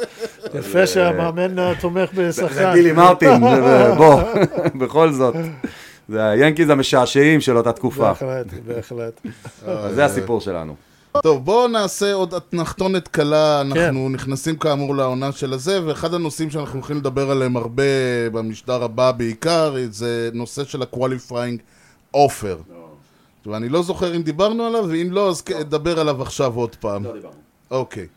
[0.59, 2.73] יפה שהמאמן אה, תומך זה בשחקן.
[2.73, 4.21] בילי מרטין, זה- בוא,
[4.85, 5.35] בכל זאת.
[6.09, 8.03] זה היאנקיז המשעשעים של אותה תקופה.
[8.13, 9.21] בהחלט, בהחלט.
[9.67, 10.75] אז זה הסיפור שלנו.
[11.23, 16.79] טוב, בואו נעשה עוד אתנחתונת קלה, אנחנו נכנסים כאמור לעונה של הזה, ואחד הנושאים שאנחנו
[16.79, 17.83] הולכים לדבר עליהם הרבה
[18.31, 21.57] במשדר הבא בעיקר, זה נושא של ה-qualifying
[22.17, 22.76] offer.
[23.47, 27.05] ואני לא זוכר אם דיברנו עליו, ואם לא, אז נדבר עליו עכשיו עוד פעם.
[27.71, 28.07] אוקיי.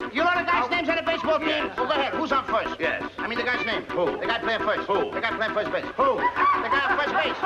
[0.00, 1.64] You know the guy's names on the baseball team?
[1.76, 2.12] Well, go ahead.
[2.18, 2.74] Who's on first?
[2.86, 3.02] Yes.
[3.22, 3.82] I mean the guy's name.
[3.96, 4.04] Who?
[4.22, 4.84] The guy playing first.
[4.90, 4.98] Who?
[5.16, 5.88] The guy playing first base.
[6.00, 6.10] Who?
[6.64, 7.40] The guy on first base.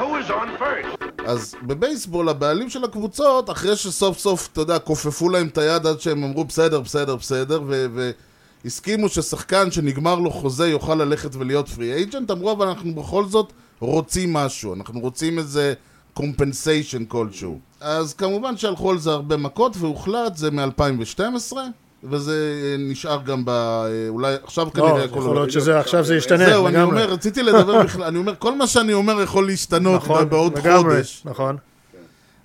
[0.00, 0.92] Who is on first?
[1.26, 6.00] אז בבייסבול הבעלים של הקבוצות, אחרי שסוף סוף, אתה יודע, כופפו להם את היד עד
[6.00, 7.62] שהם אמרו בסדר, בסדר, בסדר,
[8.64, 13.52] והסכימו ששחקן שנגמר לו חוזה יוכל ללכת ולהיות פרי אייג'נט, אמרו אבל אנחנו בכל זאת
[13.86, 15.74] רוצים משהו, אנחנו רוצים איזה
[16.14, 17.58] קומפנסיישן כלשהו.
[17.80, 21.56] אז כמובן שהלכו על זה הרבה מכות והוחלט, זה מ-2012,
[22.04, 23.48] וזה אה, נשאר גם ב...
[23.48, 25.04] אה, אולי עכשיו לא, כנראה...
[25.04, 26.46] יכול להיות שזה עכשיו זה ישתנה.
[26.46, 26.82] זהו, אני.
[26.82, 31.22] אומר, רציתי לדבר בכלל, אני אומר, כל מה שאני אומר יכול להשתנות נכון, בעוד חודש.
[31.24, 31.56] נכון.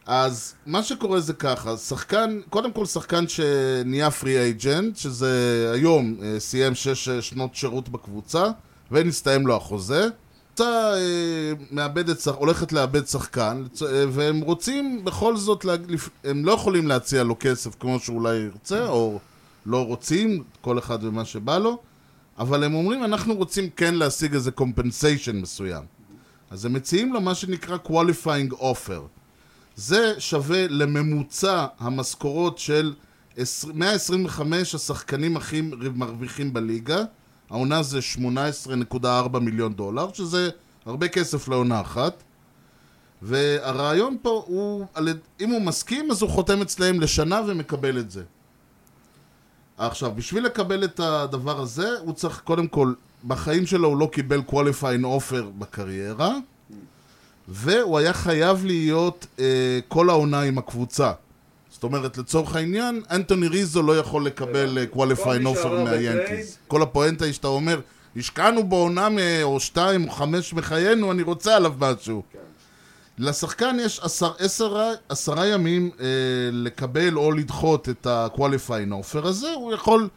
[0.05, 6.39] אז מה שקורה זה ככה, שחקן, קודם כל שחקן שנהיה פרי אייג'נט, שזה היום אה,
[6.39, 8.45] סיים שש שנות שירות בקבוצה,
[8.91, 10.07] ונסתיים לו החוזה.
[10.55, 15.65] קבוצה אה, מאבדת, הולכת לאבד שחקן, אה, והם רוצים בכל זאת,
[16.23, 19.19] הם לא יכולים להציע לו כסף כמו שאולי ירצה, או
[19.65, 21.79] לא רוצים, כל אחד ומה שבא לו,
[22.37, 25.83] אבל הם אומרים, אנחנו רוצים כן להשיג איזה compensation מסוים.
[26.51, 29.01] אז הם מציעים לו מה שנקרא qualifying offer.
[29.75, 32.93] זה שווה לממוצע המשכורות של
[33.37, 35.61] 20 125 השחקנים הכי
[35.95, 37.03] מרוויחים בליגה.
[37.53, 37.99] העונה זה
[39.01, 40.49] 18.4 מיליון דולר, שזה
[40.85, 42.23] הרבה כסף לעונה אחת.
[43.21, 44.85] והרעיון פה הוא,
[45.41, 48.23] אם הוא מסכים, אז הוא חותם אצלם לשנה ומקבל את זה.
[49.77, 52.93] עכשיו, בשביל לקבל את הדבר הזה, הוא צריך, קודם כל,
[53.27, 56.35] בחיים שלו הוא לא קיבל qualifying offer בקריירה,
[57.47, 61.11] והוא היה חייב להיות אה, כל העונה עם הקבוצה.
[61.83, 66.57] זאת אומרת, לצורך העניין, אנטוני ריזו לא יכול לקבל אה, qualifying מי offer שעבר מהיאנקיז.
[66.67, 67.79] כל הפואנטה היא שאתה אומר,
[68.15, 69.07] השקענו בעונה
[69.43, 72.23] או שתיים או חמש מחיינו, אני רוצה עליו משהו.
[73.17, 76.05] לשחקן יש עשר, עשרה, עשרה ימים אה,
[76.51, 80.09] לקבל או לדחות את ה-qualifying offer הזה, הוא יכול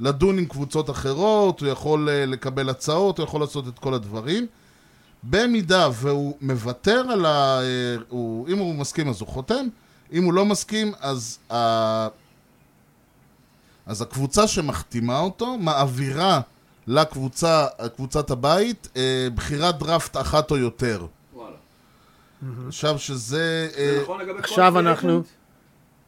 [0.00, 4.46] לדון עם קבוצות אחרות, הוא יכול אה, לקבל הצעות, הוא יכול לעשות את כל הדברים.
[5.22, 7.60] במידה והוא מוותר על ה...
[7.60, 9.66] אה, הוא, אם הוא מסכים אז הוא חותם,
[10.12, 12.08] אם הוא לא מסכים אז, ה...
[13.86, 16.40] אז הקבוצה שמחתימה אותו מעבירה
[16.86, 17.66] לקבוצה,
[17.96, 21.06] קבוצת הבית, אה, בחירת דראפט אחת או יותר.
[21.34, 21.56] וואלה.
[22.66, 23.68] עכשיו שזה...
[23.74, 25.20] זה אה, נכון לגבי כל עכשיו אנחנו...
[25.20, 25.45] agent?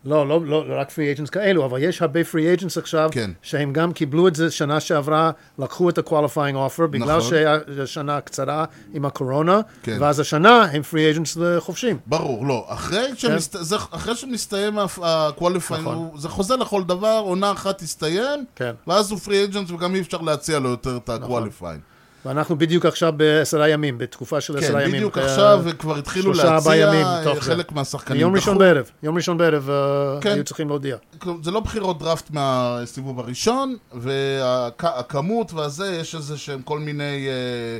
[0.04, 3.30] לא, לא, לא, לא רק free agents כאלו, אבל יש הרבה free agents עכשיו, כן.
[3.42, 7.30] שהם גם קיבלו את זה שנה שעברה, לקחו את ה-qualifying offer, בגלל נכון.
[7.30, 9.96] שהיה שנה קצרה עם הקורונה, כן.
[10.00, 11.98] ואז השנה הם free agents חופשיים.
[12.06, 12.66] ברור, לא.
[12.68, 13.56] אחרי, שמסת...
[13.61, 15.80] זה, אחרי שמסתיים ה-qualifying, כן.
[15.80, 16.11] נכון.
[16.16, 18.72] זה חוזר לכל דבר, עונה אחת תסתיים, כן.
[18.87, 21.97] ואז הוא free agent וגם אי אפשר להציע לו יותר את ה-qualifying.
[22.24, 24.94] ואנחנו בדיוק עכשיו בעשרה ימים, בתקופה של עשרה כן, ימים.
[24.94, 27.40] בדיוק אה, עכשיו כבר התחילו להציע, ימים אה, זה.
[27.40, 28.59] חלק מהשחקנים יום ראשון דחו.
[28.59, 30.33] בערב, יום ראשון בערב אה, כן.
[30.33, 30.96] היו צריכים להודיע.
[31.42, 37.78] זה לא בחירות דראפט מהסיבוב הראשון, והכמות והזה, יש איזה שהם כל מיני אה,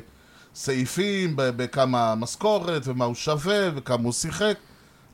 [0.55, 4.55] סעיפים בכמה משכורת ומה הוא שווה וכמה הוא שיחק,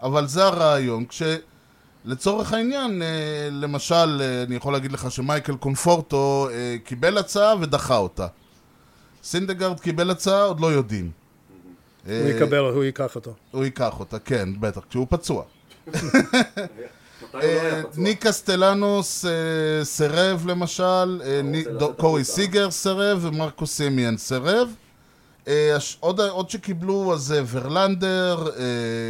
[0.02, 1.04] אבל זה הרעיון.
[1.08, 3.08] כשלצורך העניין, אה,
[3.50, 6.48] למשל, אני יכול להגיד לך שמייקל קונפורטו
[6.84, 8.26] קיבל הצעה ודחה אותה.
[9.24, 11.10] סינדגרד קיבל הצעה, עוד לא יודעים.
[12.06, 13.34] הוא אה, יקבל, הוא ייקח אותו.
[13.50, 15.44] הוא ייקח אותה, כן, בטח, כשהוא פצוע.
[17.34, 17.82] לא אה?
[17.96, 21.22] ניק קסטלנוס אה, סירב למשל,
[21.96, 22.24] קורי.
[22.24, 24.74] סיגר סירב ומרקוס סימיאן סירב.
[26.00, 28.50] עוד עוד שקיבלו אז ורלנדר,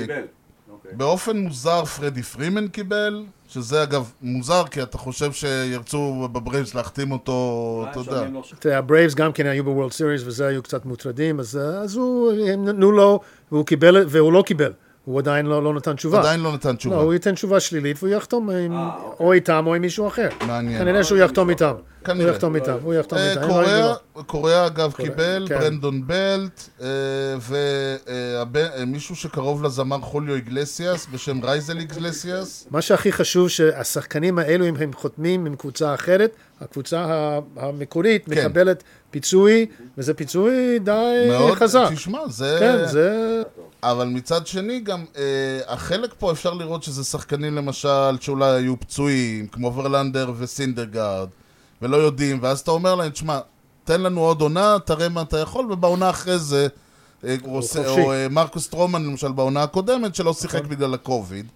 [0.01, 0.23] קיבל.
[0.71, 0.91] אוקיי.
[0.93, 3.25] באופן מוזר פרדי פרימן קיבל,
[3.55, 8.27] שזה אגב מוזר כי אתה חושב שירצו בברייבס להחתים אותו, אתה יודע.
[8.59, 11.97] תראה, הברייבס גם כן היו ב World Series וזה היו קצת מוטרדים, אז, אה, אז
[11.97, 13.21] הוא, הם נתנו לו,
[13.53, 14.73] והוא קיבל, והוא לא קיבל.
[15.05, 16.21] הוא עדיין לא, לא נתן תשובה.
[16.21, 16.97] עדיין לא נתן תשובה.
[16.97, 18.91] לא, הוא ייתן תשובה שלילית והוא יחתום עם, אה.
[19.21, 20.29] או איתם או עם מישהו אחר.
[20.47, 20.79] מעניין.
[20.79, 21.75] כנראה שהוא יחתום איתם.
[22.07, 22.33] הוא כנראה.
[22.33, 23.47] יחתום איתם, הוא יחתום אה, איתם.
[23.49, 23.95] קוריאה,
[24.27, 25.59] קוריאה אגב קיבל, כן.
[25.59, 26.69] ברנדון בלט,
[28.51, 32.67] ומישהו שקרוב לזמר חוליו איגלסיאס בשם רייזל איגלסיאס.
[32.71, 38.33] מה שהכי חשוב שהשחקנים האלו, אם הם חותמים עם קבוצה אחרת, הקבוצה המקורית כן.
[38.33, 39.67] מקבלת פיצוי,
[39.99, 41.89] וזה פיצוי די חזק.
[41.93, 42.57] תשמע, זה...
[42.61, 43.43] כן, זה...
[43.83, 45.23] אבל מצד שני גם, אה,
[45.67, 51.29] החלק פה אפשר לראות שזה שחקנים למשל שאולי היו פצועים, כמו ורלנדר וסינדרגרד,
[51.83, 53.39] ולא יודעים, ואז אתה אומר להם, תשמע,
[53.85, 56.69] תן לנו עוד עונה, תראה מה אתה יכול, ובעונה אחרי זה,
[57.25, 57.89] אה, עושה-.
[57.89, 61.47] או אה, מרקוס טרומן למשל בעונה הקודמת, שלא שיחק בגלל הקוביד.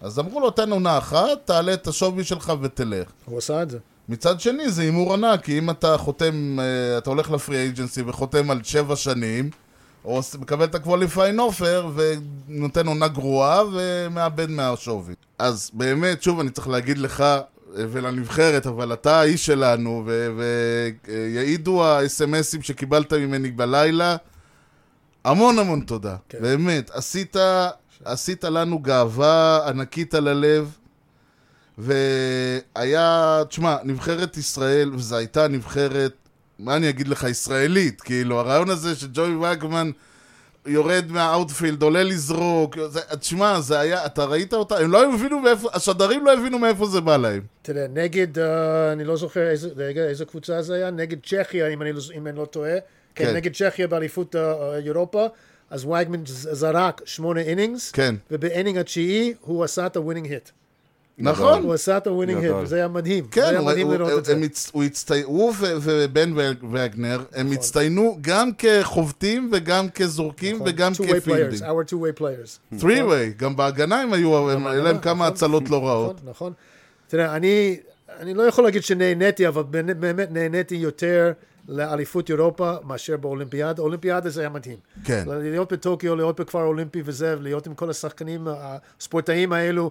[0.00, 3.08] אז אמרו לו, תן עונה אחת, תעלה את השווי שלך ותלך.
[3.24, 3.78] הוא עשה את זה.
[4.08, 8.50] מצד שני זה הימור ענק, כי אם אתה חותם, אה, אתה הולך לפרי אייג'נסי וחותם
[8.50, 9.50] על שבע שנים,
[10.04, 15.14] או מקבל את ה-qualifying offer ונותן עונה גרועה ומאבד מהשווי.
[15.38, 17.24] אז באמת, שוב, אני צריך להגיד לך
[17.74, 20.06] ולנבחרת, אבל אתה האיש שלנו,
[21.06, 24.16] ויעידו ה-SMSים שקיבלת ממני בלילה,
[25.24, 26.16] המון המון תודה.
[26.28, 26.38] כן.
[26.40, 27.36] באמת, עשית,
[28.04, 30.76] עשית לנו גאווה ענקית על הלב.
[31.78, 36.12] והיה, תשמע, נבחרת ישראל, וזו הייתה נבחרת,
[36.58, 39.90] מה אני אגיד לך, ישראלית, כאילו, הרעיון הזה שג'וי וגמן
[40.68, 42.78] יורד מה outfield, עולה לזרוק,
[43.20, 47.00] תשמע, זה היה, אתה ראית אותה, הם לא הבינו מאיפה, השדרים לא הבינו מאיפה זה
[47.00, 47.42] בא להם.
[47.62, 51.82] תראה, נגד, אה, אני לא זוכר איזה, רגע, איזה קבוצה זה היה, נגד צ'כיה, אם
[51.82, 52.76] אני לא, אם אני לא טועה.
[53.14, 53.34] כן, כן.
[53.36, 55.26] נגד צ'כיה באליפות אה, אירופה,
[55.70, 58.14] אז וגמן זרק שמונה innings, כן.
[58.30, 60.48] וב inning התשיעי הוא עשה את ה winning hit.
[61.18, 61.62] נכון?
[61.62, 62.62] הוא עשה את ה winning גדול.
[62.62, 63.26] וזה היה מדהים.
[63.30, 64.70] כן, היה הוא, מדהים הוא, הוא, הצ...
[64.72, 65.22] הוא הצטי...
[65.22, 65.66] הוא ו...
[65.82, 66.32] ובן
[66.72, 71.06] וגנר, הם הצטיינו גם כחובטים וגם כזורקים וגם נכון.
[71.06, 71.58] players, כפילדרים.
[71.58, 72.78] our two-way players.
[72.80, 75.26] three way, גם בהגנה הם היו, היה להם כמה נכון.
[75.26, 76.16] הצלות לא רעות.
[76.16, 76.52] נכון, נכון.
[77.08, 77.76] תראה, אני,
[78.20, 81.32] אני לא יכול להגיד שנהניתי, אבל באמת נהניתי יותר
[81.68, 83.82] לאליפות אירופה מאשר באולימפיאדה.
[83.82, 84.76] אולימפיאדה זה היה מדהים.
[85.04, 85.24] כן.
[85.26, 89.90] להיות בטוקיו, להיות בכפר אולימפי וזה, להיות עם כל השחקנים, הספורטאים האלו,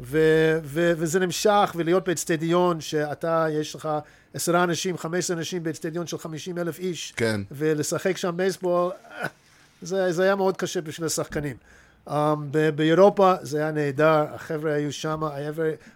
[0.00, 3.88] ו- ו- וזה נמשך, ולהיות באצטדיון, שאתה, יש לך
[4.34, 7.40] עשרה אנשים, חמש עשרה אנשים באצטדיון של חמישים אלף איש, כן.
[7.50, 8.92] ולשחק שם בייסבול,
[9.82, 11.56] זה, זה היה מאוד קשה בשביל השחקנים.
[12.08, 12.12] Um,
[12.50, 15.20] ב- באירופה זה היה נהדר, החבר'ה היו שם,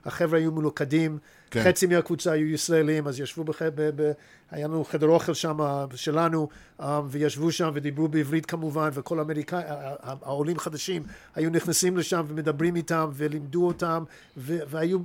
[0.04, 1.18] החבר'ה היו מלוכדים,
[1.50, 1.64] כן.
[1.64, 3.62] חצי מהקבוצה היו ישראלים, אז ישבו, בח...
[3.62, 3.90] ב...
[3.96, 4.12] ב...
[4.50, 5.58] היה לנו חדר אוכל שם
[5.94, 6.48] שלנו,
[6.80, 9.64] um, וישבו שם ודיברו בעברית כמובן, וכל האמריקאים,
[10.02, 11.02] העולים חדשים
[11.34, 14.04] היו נכנסים לשם ומדברים איתם ולימדו אותם,
[14.36, 14.58] ו...
[14.68, 14.98] והיו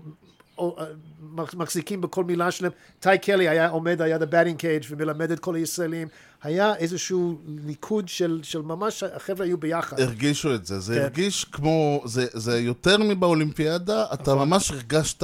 [1.53, 2.71] מחזיקים בכל מילה שלהם.
[2.99, 6.07] טיי קלי היה עומד על יד ה batting cage ומלמד את כל הישראלים.
[6.43, 9.99] היה איזשהו ליכוד של, של ממש, החבר'ה היו ביחד.
[9.99, 11.01] הרגישו את זה, זה כן.
[11.01, 14.49] הרגיש כמו, זה, זה יותר מבאולימפיאדה, אתה נכון.
[14.49, 15.23] ממש הרגשת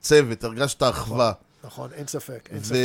[0.00, 1.32] צוות, הרגשת אחווה.
[1.66, 2.76] נכון, אין ספק, אין ספק.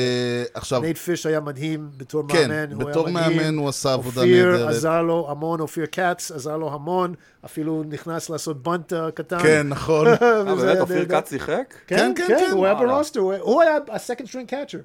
[0.56, 3.38] ועכשיו, נייט פיש היה מדהים בתור כן, מאמן, היה בתור מדהים.
[3.38, 4.70] מאמן הוא עשה עבודה אופיר נהדרת.
[4.70, 7.14] עזר לו המון, אופיר כץ עזר לו המון,
[7.46, 9.40] אפילו נכנס לעשות bunt אה, קטן.
[9.40, 10.08] כן, נכון.
[10.22, 11.06] אה, וזה באמת, אופיר.
[11.06, 11.74] כץ שיחק?
[11.88, 12.52] כן, כן, כן, כן, כן, כן.
[12.52, 12.76] הוא היה.
[12.76, 14.78] ב roster, הוא- היה ה-second string catcher.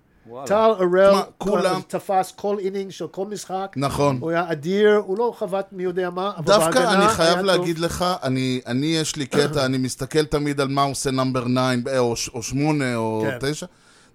[0.47, 3.73] טל אראל תשמע, כולם- תפס כל inning של כל משחק.
[3.77, 4.19] נכון.
[4.21, 7.37] הוא היה אדיר, הוא לא חבט מי יודע מה, אבל דווקא בהגנה אני היה חייב
[7.37, 7.45] טוב.
[7.45, 11.45] להגיד לך, אני, אני יש לי קטע, אני מסתכל תמיד על מה עושה number
[11.85, 13.39] 9, או, ש- או 8 או כן.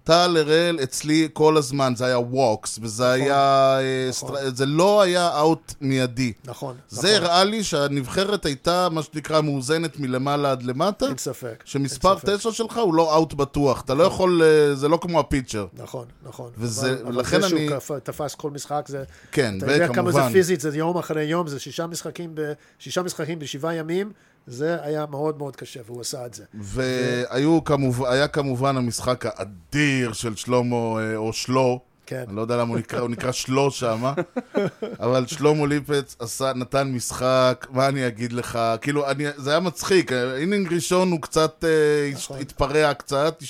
[0.04, 0.12] 9.
[0.12, 3.34] טל אראל אצלי כל הזמן, זה היה walks, וזה היה...
[3.80, 4.34] אה, סטר...
[4.54, 6.32] זה לא היה out מיידי.
[6.44, 7.24] נכון, זה נכון.
[7.24, 11.06] הראה לי שהנבחרת הייתה, מה שנקרא, מאוזנת מלמעלה עד למטה.
[11.06, 11.62] אין ספק.
[11.64, 12.14] שמספר.
[12.24, 15.66] תשע שלך הוא לא out בטוח, אתה לא יכול, אה, זה לא כמו ה pitcher.
[15.74, 16.50] נכון, נכון.
[16.58, 19.02] וזה- אבל- ולכן אבל זה אני- שהוא תפס כל משחק, זה...
[19.32, 22.40] כן, אתה יודע כמה זה וכמובן, פיזית, זה יום אחרי יום, זה שישה משחקים, ב,
[22.78, 24.12] שישה משחקים בשבעה ימים,
[24.46, 26.44] זה היה מאוד מאוד קשה, והוא עשה את זה.
[26.54, 32.24] והיו כמובן, כמובן המשחק האדיר של שלמה, אה, או שלו, כן.
[32.28, 34.14] אני לא יודע למה הוא נקרא, הוא נקרא שלו שמה,
[35.04, 40.12] אבל שלמה ליפץ עשה, נתן משחק, מה אני אגיד לך, כאילו, אני, זה היה מצחיק,
[40.12, 42.38] inning ראשון הוא קצת אה, נכון.
[42.40, 43.42] התפרע קצת,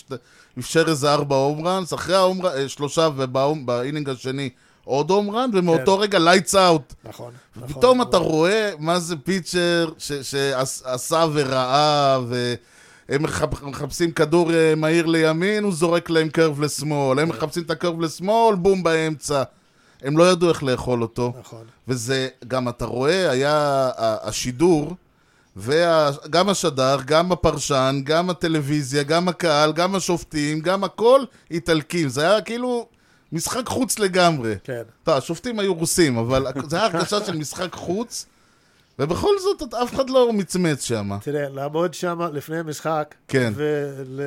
[0.58, 4.50] אפשר איזה ארבע home runs, אחרי ה home run, אה, שלושה, וב inning השני
[4.84, 6.94] עוד home run, ומאותו רגע lights out.
[7.04, 7.68] נכון, נכון.
[7.68, 15.06] פתאום אתה רואה מה זה pitcher ש- שעשה וראה, והם מחפ- מחפשים כדור אה, מהיר
[15.06, 19.42] לימין, הוא זורק להם curve לשמאל, הם מחפשים את ה curve לשמאל, בום באמצע.
[20.02, 21.32] הם לא ידעו איך לאכול אותו.
[21.40, 21.64] נכון.
[21.88, 24.94] וזה, גם אתה רואה, היה השידור,
[25.56, 32.08] וגם השדר, גם הפרשן, גם הטלוויזיה, גם הקהל, גם השופטים, גם הכל איטלקים.
[32.08, 32.86] זה היה כאילו
[33.32, 34.54] משחק חוץ לגמרי.
[34.64, 34.82] כן.
[35.02, 38.26] טוב, השופטים היו רוסים, אבל זה היה הרגשה של משחק חוץ,
[38.98, 41.10] ובכל זאת אף אחד לא מצמץ שם.
[41.22, 43.52] תראה, לעמוד שם לפני המשחק, כן.
[43.56, 44.20] ול...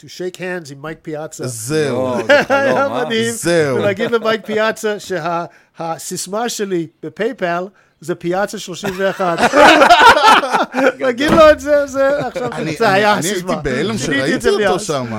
[0.00, 1.46] to shake hands עם מייק פיאצה.
[1.46, 3.04] זהו, לא, זה היה חלום, אה?
[3.04, 3.32] מדהים.
[3.32, 3.76] זהו.
[3.76, 7.64] ולהגיד למייק פיאצה שהסיסמה שלי בפייפל
[8.00, 9.38] זה פיאצה 31.
[10.98, 13.26] להגיד לו את זה, זה עכשיו, אני זה היה אני.
[13.26, 14.80] הייתי בהלם שראיתי זה אותו.
[14.80, 15.18] שם.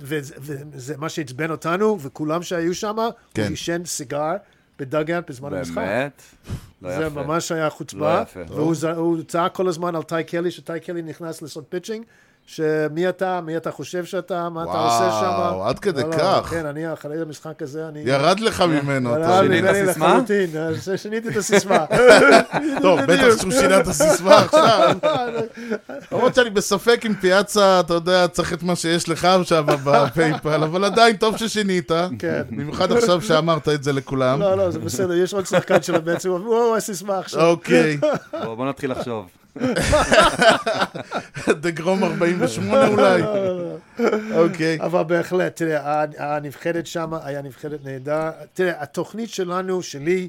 [0.00, 3.46] וזה מה שעצבן אותנו, וכולם שהיו שם, הוא כן.
[3.50, 4.32] עישן סיגר
[4.78, 5.74] ב dugout בזמן המשחק.
[5.76, 6.22] באמת?
[6.82, 7.22] לא זה יפה.
[7.22, 7.98] ממש היה חוצפה.
[8.16, 8.40] לא יפה.
[8.94, 12.04] והוא צעק כל הזמן על טי קלי, שטי קלי נכנס לעשות pitching,
[12.46, 15.60] שמי אתה, מי אתה חושב שאתה, מה אתה וואו, עושה שם.
[15.68, 16.46] עד כדי לא, לא, כך.
[16.50, 18.00] כן, אני אחרי המשחק הזה, אני...
[18.04, 19.10] ירד לך ממנו.
[19.10, 20.08] ירד אתה- שינית ממני הסיסמה?
[20.08, 20.50] לחלוטין,
[20.96, 21.84] שיניתי את הסיסמה.
[22.82, 24.96] טוב, בטח שהוא שינה את הסיסמה עכשיו.
[26.12, 30.84] למרות שאני בספק אם פיאצה, אתה יודע, צריך את מה שיש לך שם בפייפל, אבל
[30.84, 31.90] עדיין טוב ששינית.
[32.18, 32.42] כן.
[32.50, 34.40] במיוחד עכשיו שאמרת את זה לכולם.
[34.40, 37.46] לא, לא, זה בסדר, יש עוד שחקן של הבצע, הוא וואו, הסיסמה עכשיו.
[37.46, 37.98] אוקיי.
[38.44, 39.26] בוא נתחיל לחשוב.
[41.48, 43.22] דגרום 48 אולי.
[44.34, 44.78] אוקיי.
[44.80, 48.30] אבל בהחלט, תראה, הנבחרת שם היה נבחרת נהדר.
[48.54, 50.28] תראה, התוכנית שלנו, שלי,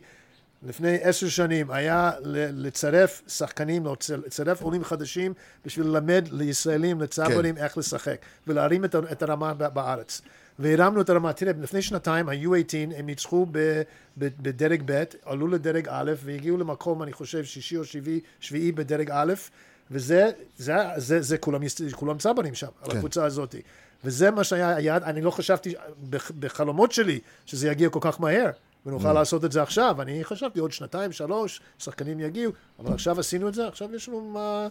[0.67, 2.11] לפני עשר שנים, היה
[2.53, 3.91] לצרף שחקנים, לצ-
[4.25, 5.33] לצרף עולים חדשים,
[5.65, 10.21] בשביל ללמד לישראלים, לצברים, איך לשחק, ולהרים את, הרמה בארץ.
[10.59, 11.33] והרמנו את הרמה.
[11.33, 13.45] תראה, לפני שנתיים, ה-U18, הם ניצחו
[14.17, 19.33] בדרג ב', עלו לדרג א', והגיעו למקום, אני חושב, שישי או שביעי, שביעי בדרג א',
[19.91, 22.97] וזה, זה, זה, זה כולם, כולם צברים שם, על כן.
[22.97, 23.55] הקבוצה הזאת.
[24.03, 25.73] וזה מה שהיה היעד, אני לא חשבתי
[26.09, 28.49] בח- בחלומות שלי שזה יגיע כל כך מהר,
[28.85, 30.01] ונוכל לעשות את זה עכשיו.
[30.01, 34.21] אני חשבתי עוד שנתיים, שלוש, שחקנים יגיעו, אבל עכשיו עשינו את זה, עכשיו יש לנו
[34.21, 34.67] מה,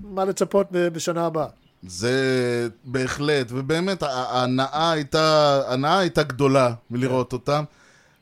[0.00, 1.48] מה לצפות בשנה הבאה.
[1.82, 7.64] זה בהחלט, ובאמת ההנאה הייתה, ההנאה הייתה גדולה מלראות אותם.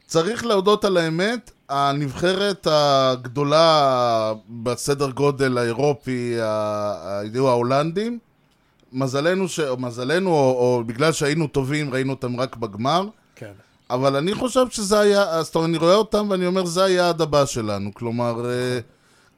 [0.06, 6.34] צריך להודות על האמת, הנבחרת הגדולה בסדר גודל האירופי,
[7.04, 8.18] היו ההולנדים.
[8.92, 9.60] מזלנו, ש...
[9.60, 13.08] או מזלנו, או, או בגלל שהיינו טובים, ראינו אותם רק בגמר.
[13.37, 13.52] כן.
[13.90, 17.46] אבל אני חושב שזה היה, זאת אומרת, אני רואה אותם ואני אומר, זה היעד הבא
[17.46, 17.94] שלנו.
[17.94, 18.81] כלומר, אה,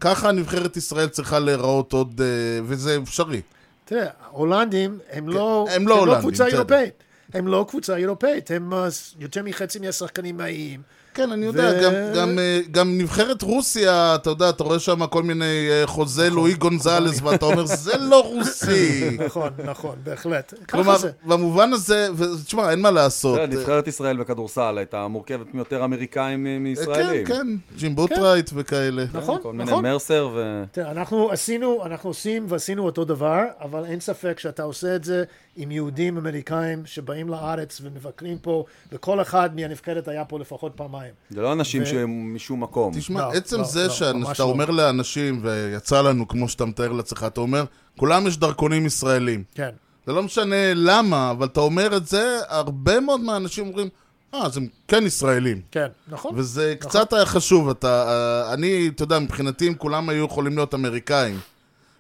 [0.01, 3.41] ככה נבחרת ישראל צריכה להיראות עוד, אה, וזה אפשרי.
[3.87, 6.57] תראה, הולנדים הם לא, הם לא הולנדים, קבוצה בסדר.
[6.57, 7.03] אירופאית.
[7.34, 10.82] הם לא קבוצה אירופאית, הם אה, יותר מחצי מהשחקנים האיים.
[11.17, 15.07] כן, אני יודע, ו- גם, גם, אה, גם נבחרת רוסיה, אתה יודע, אתה רואה שם
[15.07, 19.11] כל מיני אה, חוזה לואי גונזלס, ואתה אומר, זה לא רוסי.
[19.27, 20.55] נכון, נכון, בהחלט.
[20.69, 20.97] כלומר.
[21.25, 23.41] במובן הזה, ותשמע, אין מה לעשות.
[23.41, 27.27] נבחרת ישראל בכדורסל הייתה מורכבת מיותר אמריקאים אה, כן, מישראלים.
[27.27, 27.47] כן,
[27.77, 29.05] ג'ים בוטרייט וכאלה.
[29.12, 29.85] נכון, כל מיני נכון.
[29.85, 30.64] מרסר ו...
[30.73, 35.25] תראה, אנחנו עשינו, אנחנו עושים ועשינו אותו דבר, אבל אין ספק שאתה עושה את זה
[35.57, 41.05] עם יהודים אמריקאים שבאים לארץ ומבקרים פה, וכל אחד מהנבחרת היה פה לפחות פעמיים.
[41.30, 42.94] זה לא אנשים ו- שהם משום מקום.
[42.94, 44.44] תשמע, לא, עצם לא, זה לא, שאתה לא.
[44.44, 47.64] אומר לאנשים, ויצא לנו, כמו שאתה מתאר לעצמך, אתה אומר,
[47.98, 49.44] כולם יש דרכונים ישראלים.
[49.54, 49.70] כן.
[50.07, 53.88] זה לא משנה למה, אבל אתה אומר את זה, הרבה מאוד מהאנשים אומרים,
[54.34, 55.61] אה, אז הם כן ישראלים.
[55.70, 56.32] כן, נכון.
[56.36, 60.74] וזה קצת היה חשוב, אתה, אה, אני, אתה יודע, מבחינתי, אם כולם היו יכולים להיות
[60.74, 61.38] אמריקאים,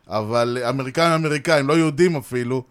[0.08, 2.62] אבל אמריקאים אמריקאים, לא יהודים אפילו,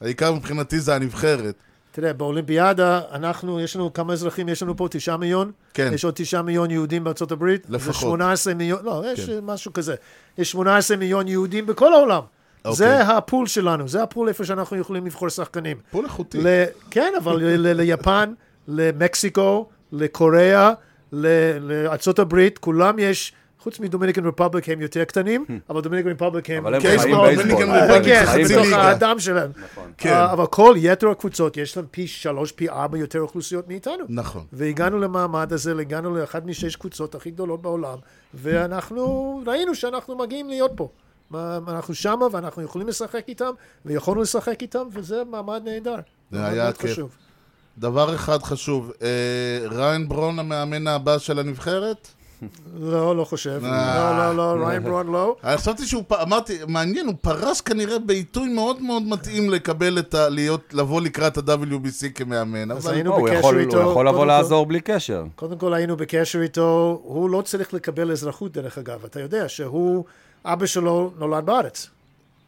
[0.00, 1.54] העיקר מבחינתי זה הנבחרת.
[1.92, 5.52] תראה, באולימפיאדה, אנחנו, יש לנו כמה אזרחים, יש לנו פה תשעה מיליון.
[5.74, 5.90] כן.
[5.94, 7.66] יש עוד תשעה מיליון יהודים בארצות הברית.
[7.68, 7.94] לפחות.
[7.94, 9.38] זה 18 מיליון, לא, יש כן.
[9.42, 9.94] משהו כזה.
[10.38, 12.20] יש 18 מיליון יהודים בכל העולם.
[12.64, 12.76] אוקיי.
[12.76, 15.76] זה ה pool שלנו, זה ה pool איפה שאנחנו יכולים לבחור שחקנים.
[15.90, 16.38] pool איכותי.
[16.42, 16.46] ל...
[16.90, 18.32] כן, אבל ל- ל- ליפן,
[18.68, 20.72] למקסיקו, לקוריאה,
[21.12, 21.26] ל-
[21.60, 23.32] לארצות הברית, כולם יש,
[23.62, 26.80] חוץ מ Dominican Republic הם יותר קטנים, אבל Dominican Republic הם...
[26.80, 27.10] case כן,
[28.44, 28.82] בתוך ליגה.
[28.82, 29.50] האדם שלהם.
[29.98, 30.12] כן.
[30.12, 34.04] אה, אבל כל יתר הקבוצות, יש להם פי שלוש, פי ארבע יותר אוכלוסיות מאיתנו.
[34.08, 34.44] נכון.
[34.52, 37.98] והגענו למעמד הזה, הגענו לאחת משש קבוצות הכי גדולות בעולם,
[38.34, 40.88] ואנחנו ראינו שאנחנו מגיעים להיות פה.
[41.68, 43.50] אנחנו שמה ואנחנו יכולים לשחק איתם,
[43.84, 45.96] ויכולנו לשחק איתם, וזה מעמד נהדר.
[46.30, 46.90] זה היה כיף.
[46.90, 47.16] חשוב.
[47.78, 52.08] דבר אחד חשוב, אה, ריין ברון המאמן הבא של הנבחרת?
[52.74, 53.60] לא, לא חושב.
[53.64, 54.12] אה.
[54.18, 55.36] לא, לא, לא, ריין ברון לא.
[55.44, 60.28] אני חשבתי שהוא, אמרתי, מעניין, הוא פרש כנראה בעיתוי מאוד מאוד מתאים לקבל את ה...
[60.28, 62.86] להיות, לבוא לקראת ה-WBC כמאמן, אז.
[62.86, 64.26] היינו בקשר איתו, הוא יכול לבוא.
[64.26, 65.24] לעזור בלי קשר.
[65.36, 70.04] קודם כל היינו בקשר איתו, הוא לא צריך לקבל אזרחות דרך אגב, אתה יודע שהוא,
[70.44, 71.90] אבא שלו נולד בארץ.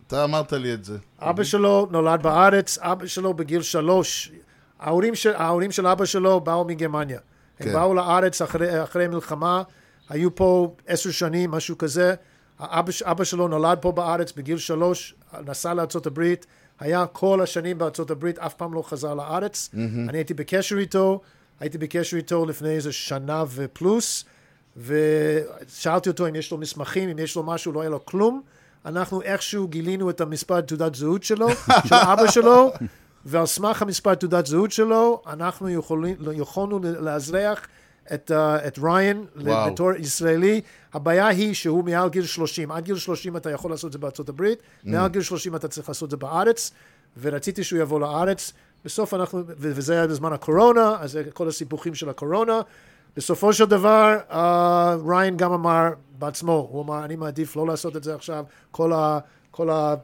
[0.07, 0.99] אתה אמרת לי את זה.
[1.20, 4.32] אבא שלו נולד בארץ, אבא שלו בגיל שלוש,
[4.80, 7.18] ההורים של, ההורים של אבא שלו באו מגרמניה.
[7.61, 7.72] הם כן.
[7.72, 9.62] באו לארץ אחרי, אחרי מלחמה,
[10.09, 12.15] היו פה עשר שנים, משהו כזה.
[12.59, 15.15] האבא, אבא שלו נולד פה בארץ בגיל שלוש,
[15.47, 16.47] נסע לארצות הברית,
[16.81, 19.71] היה כל השנים בארצות הברית, אף פעם לא חזר לארץ.
[20.09, 21.21] אני הייתי בקשר איתו,
[21.61, 24.25] הייתי בקשר איתו לפני איזה שנה ופלוס,
[24.77, 28.43] ושאלתי אותו אם יש לו מסמכים, אם יש לו משהו, לא היה לו כלום.
[28.87, 31.49] אנחנו איכשהו גילינו את המספר תעודת זהות שלו,
[31.89, 32.73] של אבא שלו,
[33.25, 37.67] ועל סמך המספר תעודת זהות שלו, אנחנו יכולים, יכולנו לאזרח
[38.15, 39.73] את, uh, את ריין וואו.
[39.73, 40.61] בתור ישראלי.
[40.93, 42.73] הבעיה היא שהוא מעל גיל 30.
[42.73, 45.89] עד גיל 30 אתה יכול לעשות את זה בארצות הברית, מעל גיל 30 אתה צריך
[45.89, 46.71] לעשות את זה בארץ,
[47.21, 48.53] ורציתי שהוא יבוא לארץ.
[48.85, 52.61] בסוף אנחנו, וזה היה בזמן הקורונה, אז זה כל הסיפוחים של הקורונה.
[53.17, 54.35] בסופו של דבר, uh,
[55.11, 55.89] ריין גם אמר
[56.19, 58.45] בעצמו, הוא אמר, אני מעדיף לא לעשות את זה עכשיו.
[58.71, 59.19] כל ה
[59.51, 59.95] כל ה-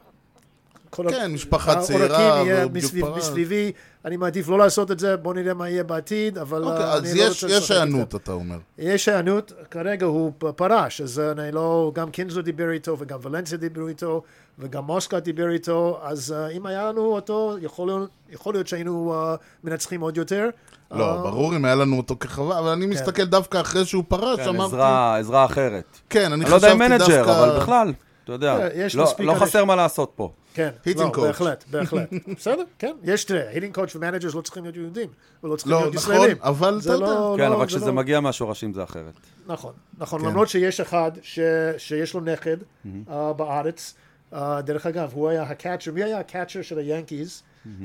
[0.93, 3.18] כן, משפחה צעירה, מסביב, פרש.
[3.18, 3.72] מסביבי,
[4.05, 7.05] אני מעדיף לא לעשות את זה, בוא נראה מה יהיה בעתיד, אבל אוקיי, אה, אז
[7.05, 7.24] אני לא
[7.57, 7.70] יש.
[7.70, 8.59] היענות, אתה אומר.
[8.78, 13.88] יש היענות, כרגע הוא פרש, אז אני לא, גם קינזו דיבר איתו, וגם ולנסיה דיברו
[13.88, 14.22] איתו,
[14.59, 19.14] וגם מוסקה דיבר איתו, אז אה, אם היה לנו אותו, יכול, להיות- יכול להיות שהיינו
[19.35, 20.49] אה, מנצחים עוד יותר.
[20.91, 24.41] לא, אה, ברור אם היה לנו אותו כחובט, אבל אני מסתכל דווקא אחרי שהוא פרש,
[24.41, 24.74] כן, אמרתי...
[24.74, 25.84] עזרה עזרה אחרת.
[26.11, 27.45] כן, אני אני לא יודע אם חשבתי manager, דווקא...
[27.45, 27.93] אבל בכלל,
[28.31, 30.31] אתה יודע, אה, יש לא- מספיק לא אנשים- חסר מה לעשות פה.
[30.55, 31.11] כן, Hitting לא.
[31.26, 32.09] בהחלט, בהחלט.
[32.39, 35.09] בסדר, כן, יש, תראה, hitting coach ו managers לא צריכים להיות יהודים,
[35.45, 36.37] ולא צריכים לא, להיות נכון, ישראלים.
[36.41, 37.07] אבל זה אתה יודע.
[37.14, 39.14] לא- כן, לא- אבל זה כשזה לא- מגיע מהשורשים זה אחרת.
[39.47, 40.26] נכון, נכון, כן.
[40.26, 41.39] למרות שיש אחד ש,
[41.78, 42.57] שיש לו נכד
[42.87, 42.89] uh,
[43.37, 43.95] בארץ,
[44.33, 47.43] uh, דרך אגב, הוא היה הקאצ'ר, מי היה הקאצ'ר של היאנקיז,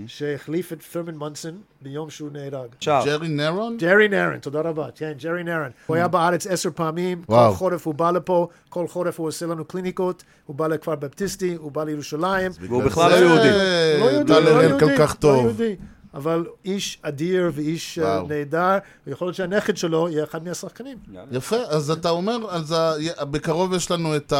[0.07, 2.69] שהחליף את פרמן מונסון ביום שהוא נהרג?
[2.86, 3.78] ג'רי נרון?
[3.78, 5.69] ג'רי נרן, תודה רבה, כן, ג'רי נרן.
[5.86, 7.23] הוא היה בארץ עשר פעמים.
[7.23, 11.55] כל חורף הוא בא לפה, כל חורף הוא עושה לנו קליניקות, הוא בא לכפר בפטיסטי,
[11.55, 12.51] הוא בא לירושלים.
[12.59, 13.51] והוא בכלל לא יהודי.
[13.99, 15.30] לא יהודי, לא הראל יהודי, כל כך לא.
[15.30, 15.76] יהודי.
[16.13, 18.28] אבל איש אדיר ואיש אה, וואו.
[18.28, 20.97] נהדר, ויכול להיות שהנכד שלו יהיה אחד מהשחקנים.
[21.32, 22.76] יפה, אז אתה אומר, אז
[23.21, 24.34] בקרוב יש לנו את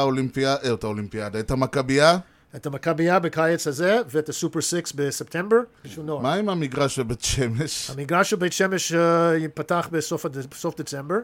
[0.74, 2.18] את האולימפיאדה, את המכבייה.
[2.56, 6.22] את המכבייה בקיץ הזה, ואת הסופר סיקס בספטמבר, בשביל נוער.
[6.22, 7.90] מה עם המגרש בבית שמש?
[7.90, 11.16] המגרש של בית שמש אה, ייפתח בסוף דצמבר.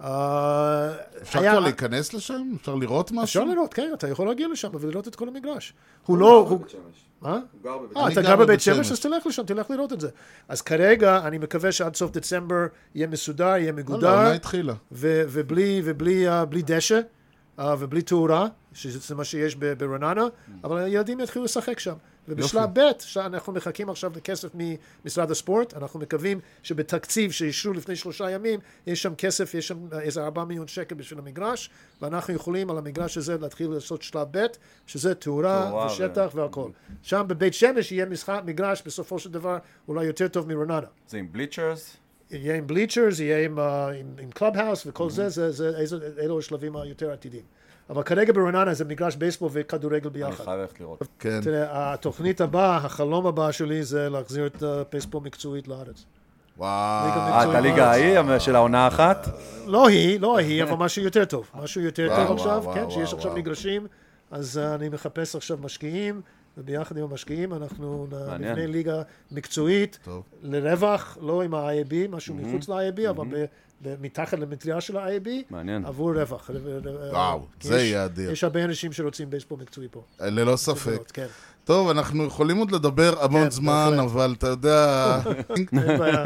[0.00, 0.90] אה,
[1.22, 2.42] אפשר כבר להיכנס לשם?
[2.60, 3.22] אפשר לראות משהו?
[3.24, 5.74] אפשר לראות, כן, אתה יכול להגיע לשם ולראות את כל המגרש.
[6.06, 6.46] הוא לא...
[6.48, 6.60] הוא-
[7.22, 7.38] מה?
[7.96, 8.92] אה, אתה גר גר בבית בבית שמש, שמש.
[8.92, 10.08] אז תלך לשם, תלך לראות את זה.
[10.48, 14.74] אז כרגע, אני מקווה שעד סוף דצמבר יהיה מסודר, יהיה לא, לא, מגודר, העונה התחילה.
[14.92, 17.00] ובלי, ובלי בלי דשא,
[17.58, 20.26] ובלי תאורה, שזה מה שיש ב- ברעננה,
[20.64, 21.94] אבל הילדים יתחילו לשחק שם.
[22.28, 28.60] ובשלב ב', שאנחנו מחכים עכשיו לכסף ממשרד הספורט, אנחנו מקווים שבתקציב שאישרו לפני שלושה ימים,
[28.86, 31.70] יש שם כסף, יש שם איזה ארבעה מיליון שקל בשביל המגרש,
[32.02, 34.46] ואנחנו יכולים על המגרש הזה להתחיל לעשות שלב ב',
[34.86, 36.70] שזה תאורה ושטח ו- והכל.
[37.02, 39.58] שם בבית שמש יהיה משחק, מגרש בסופו של דבר
[39.88, 40.80] אולי יותר טוב מרעננה.
[41.08, 41.96] זה עם bleachers?
[42.30, 46.38] יהיה עם bleachers, יהיה עם, אה, עם, עם clubhouse וכל זה, זה, זה, איזה- אלו
[46.38, 47.42] השלבים היותר עתידיים.
[47.92, 50.44] אבל כרגע ברעננה זה מגרש בייסבול וכדורגל אני ביחד.
[50.44, 51.02] חייב ללכת לראות.
[51.18, 51.40] כן.
[51.42, 56.04] תראה, התוכנית הבאה, החלום הבא שלי זה להחזיר את הבייסבול מקצועית לארץ.
[56.58, 56.70] וואו.
[56.70, 59.28] אה, את הליגה ההיא של העונה האחת?
[59.66, 61.50] לא היא, לא היא, אבל משהו יותר טוב.
[61.62, 63.34] משהו יותר טוב עכשיו, כן, שיש עכשיו.
[63.34, 63.86] מגרשים,
[64.30, 66.20] אז אה, אני מחפש עכשיו משקיעים,
[66.58, 68.06] וביחד עם המשקיעים אנחנו.
[68.38, 70.22] נבנה ליגה מקצועית, טוב.
[70.42, 73.44] לרווח, לא עם ה-IAB, משהו מחוץ ל-IAB, אבל ב-
[73.82, 75.54] ב- מתחת למטריה של ה-IAB.
[75.84, 76.50] עבור רווח.
[77.12, 78.30] וואו, זה יהיה אדיר.
[78.30, 80.02] יש הרבה אנשים שרוצים בייסבול מקצועי פה.
[80.20, 81.10] ללא ספק.
[81.12, 81.26] כן,
[81.64, 84.10] טוב, אנחנו יכולים עוד לדבר המון כן, זמן, בהחלט.
[84.10, 85.18] אבל אתה יודע...
[85.56, 86.24] אין בעיה.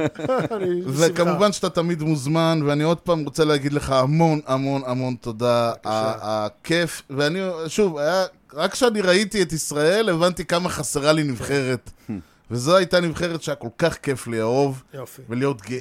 [0.99, 5.73] וכמובן שאתה תמיד מוזמן, ואני עוד פעם רוצה להגיד לך המון המון המון תודה.
[5.85, 8.25] הכיף, ואני, שוב, היה,
[8.55, 11.91] רק כשאני ראיתי את ישראל, הבנתי כמה חסרה לי נבחרת.
[12.51, 15.23] וזו הייתה נבחרת שהיה כל כך כיף לאהוב, יופי.
[15.29, 15.79] ולהיות גאה.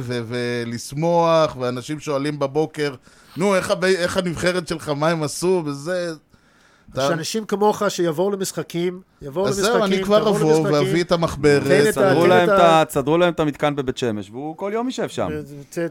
[0.00, 2.94] ו- ולשמוח, ואנשים שואלים בבוקר,
[3.36, 6.12] נו, איך, הב- איך הנבחרת שלך, מה הם עשו, וזה...
[6.92, 11.62] אתה- שאנשים כמוך שיבואו למשחקים, יבואו אז למשחקים, זהו, אני כבר אבוא ואביא את המחברת.
[11.62, 11.84] תן
[13.20, 15.28] להם את המתקן בבית שמש, והוא כל יום יישב שם.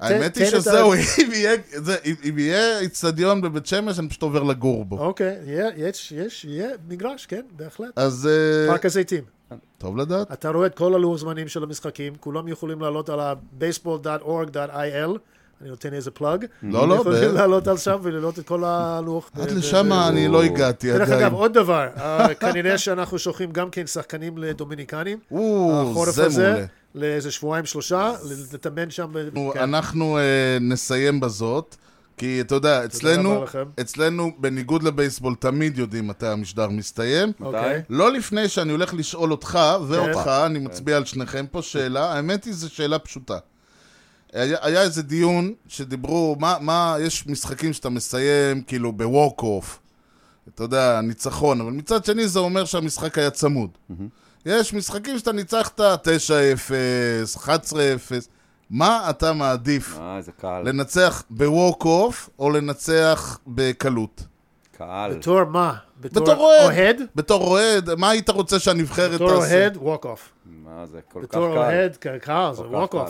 [0.02, 0.94] האמת היא שזהו,
[2.30, 4.98] אם יהיה- איצטדיון בבית שמש, אני פשוט עובר לגור בו.
[5.00, 5.36] אוקיי,
[5.78, 7.90] יש, יש, יהיה מגרש, כן, בהחלט.
[7.96, 9.24] אז אה, פארק הזיתים.
[9.78, 10.32] טוב לדעת.
[10.34, 15.18] אתה רואה את כל הלוח זמנים של המשחקים, כולם יכולים לעלות על ה-baseball.org.il,
[15.62, 16.46] אני נותן איזה פלאג.
[16.64, 19.30] לא, לא, יכולים לעלות על שם ולראות את כל הלוח.
[19.42, 21.22] עד לשם אני לא הגעתי דרך עדיין.
[21.24, 25.18] אגב, עוד דבר, אה, כנראה שאנחנו שולחים גם כן שחקנים לדומיניקנים.
[25.32, 26.66] או, זה מעולה.
[26.96, 28.12] לאיזה שבועיים שלושה,
[28.54, 29.12] לתאמן שם.
[29.18, 29.60] אנחנו- כן.
[29.60, 30.24] אנחנו אה,
[30.62, 31.76] נסיים בזאת,
[32.18, 33.46] כי אתה יודע, אצלנו.
[33.82, 37.32] אצלנו, בניגוד לבייסבול, תמיד יודעים מתי המשדר מסתיים.
[37.42, 37.82] אוקיי.
[37.90, 42.54] לא לפני שאני הולך לשאול אותך ואותך, אני מצביע על שניכם פה שאלה, האמת היא
[42.54, 43.38] זו שאלה פשוטה.
[44.34, 49.80] היה, היה איזה דיון שדיברו, מה, מה, יש משחקים שאתה מסיים כאילו בווק אוף,
[50.48, 53.70] אתה יודע, ניצחון, אבל מצד שני זה אומר שהמשחק היה צמוד.
[54.46, 57.48] יש משחקים שאתה ניצחת 9-0, 11-0,
[58.70, 59.98] מה אתה מעדיף?
[60.00, 60.70] אה, איזה קהל.
[60.70, 64.24] לנצח בווק אוף או לנצח בקלות?
[64.78, 65.14] קהל.
[65.14, 65.74] בתור מה?
[66.00, 67.02] בתור אוהד.
[67.16, 69.60] בתור אוהד, מה היית רוצה שהנבחרת בתור תעשה?
[69.60, 70.20] אוהד, walk off.
[70.46, 71.58] מה זה כל כך בתור קל.
[71.58, 72.64] אוהד, קהל, זה.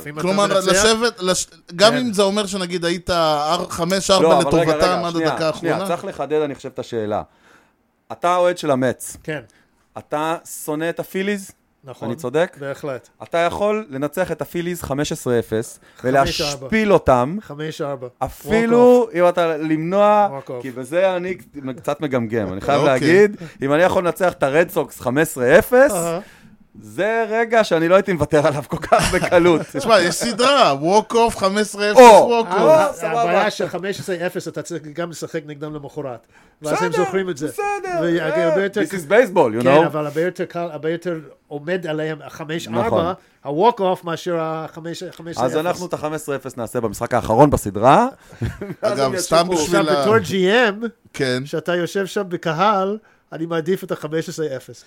[0.10, 1.48] אם אתה כלומר, לשבת, לש...
[1.76, 1.98] גם כן.
[1.98, 3.14] אם זה אומר שנגיד היית 5-4
[4.22, 5.96] לא, לטובתם עד שנייה, הדקה שנייה, האחרונה?
[5.96, 7.22] צריך לחדד, אני חושב, את השאלה.
[8.12, 9.42] אתה אוהד של המטס, כן,
[9.98, 11.52] אתה שונא את הפיליז?
[11.84, 12.08] נכון.
[12.08, 12.58] אני צודק?
[12.60, 13.10] בהחלט.
[13.24, 14.90] אתה יכול לנצח את הפיליז 15-0
[16.04, 18.08] ולהשפיל אותם, חמש ארבע.
[18.20, 20.40] אפילו אם אתה למנוע.
[20.62, 21.36] כי בזה אני
[21.78, 22.94] קצת מגמגם, אני חייב אוקיי.
[22.94, 25.06] להגיד, אם אני יכול לנצח את הרד סוקס 15-0,
[25.92, 26.20] אהה.
[26.82, 29.62] זה רגע שאני לא הייתי מוותר עליו כל כך בקלות.
[29.78, 31.44] תשמע, יש סדרה, walk off 15-0
[31.96, 33.04] או, walk off.
[33.04, 33.78] הבעיה של 15-0
[34.48, 36.28] אתה צריך גם לשחק נגדם למחרת.
[36.62, 37.48] ואז הם בסדר, זוכרים את זה.
[37.48, 39.86] בסדר, אה, יותר- This is baseball, you כן, know?
[39.86, 40.08] אבל
[40.54, 43.06] הרבה יותר עומד עליהם ה-5-4, נכון.
[43.44, 45.42] ה-walk off מאשר ה-5-0.
[45.42, 48.08] אז אנחנו את ה-15-0 נעשה במשחק האחרון בסדרה.
[48.82, 49.48] אגב, סתם.
[49.52, 52.98] בשביל- עכשיו, ה- בתור GM, כן, שאתה יושב שם בקהל,
[53.34, 54.84] אני מעדיף את ה-15-0.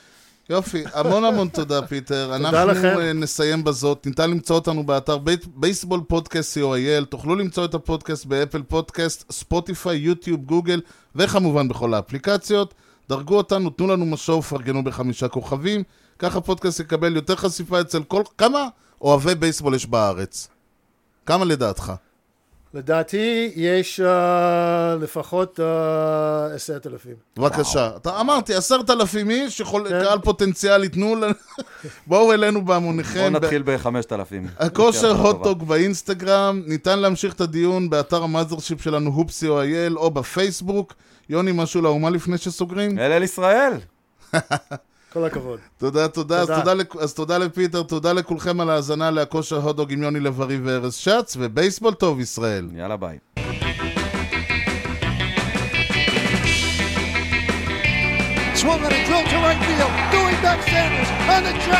[0.50, 2.36] יופי, המון המון תודה פיטר.
[2.36, 2.46] לכם.
[2.46, 4.06] אנחנו אה, נסיים בזאת.
[4.06, 5.18] ניתן למצוא אותנו באתר
[5.54, 7.04] בייסבול פודקאסט co.il.
[7.04, 10.80] תוכלו למצוא את הפודקאסט באפל פודקאסט, ספוטיפיי, יוטיוב, גוגל,
[11.16, 12.74] וכמובן בכל האפליקציות.
[13.08, 15.82] דרגו אותנו, תנו לנו משוב, פרגנו בחמישה כוכבים.
[16.18, 18.22] ככה הפודקאסט יקבל יותר חשיפה אצל כל...
[18.38, 18.68] כמה
[19.00, 20.48] אוהבי בייסבול יש בארץ?
[21.26, 21.92] כמה לדעתך?
[22.74, 27.14] לדעתי, יש אה, לפחות אה, עשרת אלפים.
[27.36, 27.90] בבקשה.
[27.96, 30.04] אתה אמרתי, עשרת אלפים איש, יכול, כן.
[30.04, 31.34] קהל פוטנציאלי, תנו לנו...
[32.06, 33.32] בואו אלינו בהמוניכם.
[33.32, 34.48] בוא נתחיל ב-5,000.
[34.58, 40.94] הכושר הוטדוג באינסטגרם, ניתן להמשיך את הדיון באתר המאזרשיפ שלנו, הופסי או אייל, או בפייסבוק.
[41.28, 42.98] יוני, משהו לאומה לפני שסוגרים?
[42.98, 43.72] אל אל ישראל.
[45.12, 45.58] כל הכבוד.
[45.78, 46.40] תודה, תודה.
[46.40, 46.74] אז תודה.
[46.74, 51.36] לכ- אז תודה לפיטר, תודה לכולכם על ההאזנה להכושר הוטדוג עם יוני לב-ארי וארז שץ,
[51.40, 52.68] ובייסבול טוב ישראל.
[52.74, 53.18] יאללה ביי.
[58.60, 59.92] Swung on a drill to right field.
[60.12, 61.79] Doing back Sanders on the track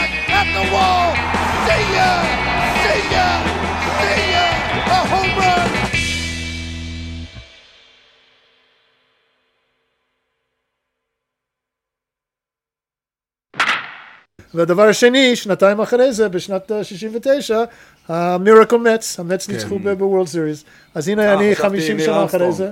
[14.55, 17.63] והדבר השני, שנתיים אחרי זה, בשנת אה, 69,
[18.09, 20.65] המירקל מצ, המץ ניצחו ב- בוורלד סיריס.
[20.95, 22.53] אז הנה אה, אני חשבתי 50 ניר שנה אחרי.
[22.53, 22.71] זה.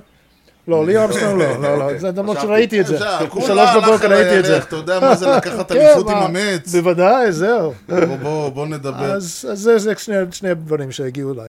[0.69, 2.95] לא, לי ארמסטרונג לא, לא, לא, זה למרות שראיתי את זה.
[2.97, 4.59] בשלוש כולה הלך בבוקר ראיתי את זה.
[4.59, 6.75] אתה יודע מה זה לקחת כן, אליפות עם מה, המץ?
[6.75, 7.73] בוודאי, זהו.
[7.89, 9.13] בוא, בוא, בוא נדבר.
[9.13, 9.95] אז זה
[10.33, 11.47] שני- הדברים שהגיעו אליי.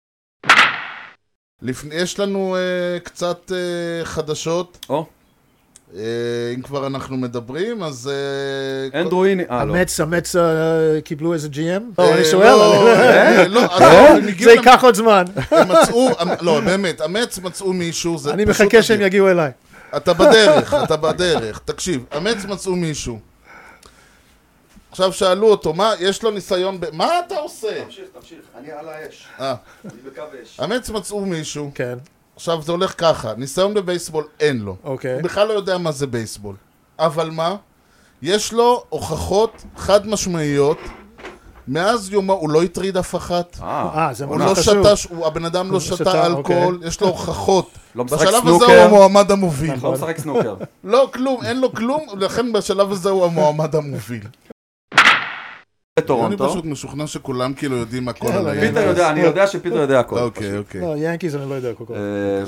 [1.92, 2.60] יש לנו אה,
[3.00, 4.86] קצת אה, חדשות.
[5.94, 6.00] אה,
[6.54, 8.10] אם כבר אנחנו מדברים, אז...
[8.94, 9.76] אה, אנדרו איני, אה לא.
[9.76, 10.42] המץ, המץ אה,
[11.04, 11.58] קיבלו איזה GM?
[12.00, 12.46] אה, לא, אני שואל.
[12.48, 13.02] לא, אני-
[13.36, 13.60] אה, לא,
[14.28, 15.24] הגיעו זה ייקח עוד זמן.
[15.50, 16.10] הם מצאו,
[16.40, 19.00] לא, באמת, המץ מצאו מישהו, זה אני פשוט מחכה שהם.
[19.00, 19.50] יגיעו אליי.
[19.96, 21.60] אתה בדרך, אתה בדרך.
[21.64, 23.18] תקשיב, המץ מצאו מישהו.
[24.90, 26.86] עכשיו שאלו אותו, מה, יש לו ניסיון ב...
[26.92, 27.84] מה אתה עושה?
[27.84, 29.26] תמשיך, תמשיך, אני על האש.
[29.40, 30.60] אה, אני בקו אש.
[30.60, 31.94] המץ מצאו מישהו, כן,
[32.36, 34.76] עכשיו זה הולך ככה, ניסיון בבייסבול אין לו.
[34.84, 35.12] אוקיי.
[35.14, 36.54] הוא בכלל לא יודע מה זה בייסבול.
[36.98, 37.56] אבל מה?
[38.22, 40.78] יש לו הוכחות חד משמעיות.
[41.68, 43.56] מאז יומו, הוא לא הטריד אף אחת.
[43.62, 44.84] אה, אה, זה הוא ממש לא חשוב.
[44.86, 47.70] שתה, ש- הוא- הבן אדם לא שתה, שתה אלכוהול, יש לו הוכחות.
[47.94, 48.64] לא משחק בשלב הזה סנוקר.
[48.78, 49.74] הוא המועמד המוביל.
[49.82, 50.54] לא משחק סנוקר.
[50.84, 54.22] לא, כלום, אין לו כלום, לכן בשלב הזה הוא המועמד המוביל.
[55.98, 56.36] אני.
[56.36, 58.74] פשוט משוכנע שכולם כאילו יודעים הכל כן, על אני- העניין.
[58.74, 60.18] פיטר יודע, אני יודע שפיטר יודע הכל.
[60.18, 60.80] אוקיי, אוקיי.
[60.80, 61.90] לא, ינקיז אני לא יודע כל כך.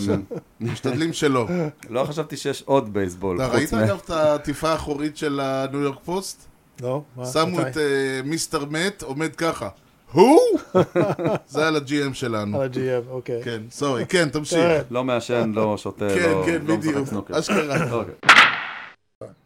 [0.09, 0.23] אמ,
[0.61, 1.47] משתדלים שלא.
[1.91, 3.37] לא חשבתי שיש עוד בייסבול.
[3.43, 6.45] אתה ראית אגב את העטיפה האחורית של הניו יורק פוסט?
[6.83, 7.03] לא?
[7.17, 7.27] מה?
[7.27, 7.61] שמו?
[7.61, 7.83] את אה,
[8.25, 9.69] מיסטר מת עומד ככה.
[10.13, 10.39] הוא?
[11.49, 12.61] זה על הג'י.אם שלנו.
[12.61, 13.41] על ה-GM, אוקיי.
[13.45, 14.59] כן, סורי, כן, תמשיך.
[14.59, 14.83] כן.
[14.91, 17.09] לא מעשן, לא שותה, כן, לא כן, לא משחק בדיוק.
[17.09, 17.39] סנוקר.
[17.39, 18.05] אשכרה.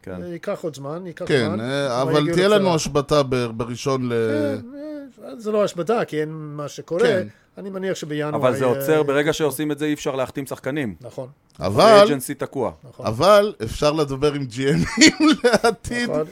[0.03, 0.21] כן.
[0.25, 1.61] ייקח עוד זמן, ייקח כן, זמן.
[1.61, 2.75] אה, אבל תהיה לנו.
[2.75, 4.13] השבתה ב- בראשון ל...
[4.13, 4.55] אה,
[5.29, 7.03] אה, זה לא השבתה, כי אין מה שקורה.
[7.03, 7.27] כן.
[7.59, 8.37] אני מניח שבינואר...
[8.37, 10.95] אבל זה אה, עוצר, ברגע שעושים את זה אי אפשר להחתים שחקנים.
[11.01, 11.29] נכון,
[11.61, 12.73] אבל, האג'נסי תקוע.
[12.89, 13.07] נכון.
[13.07, 16.11] אבל אפשר לדבר עם GMים לעתיד.
[16.11, 16.25] נכון.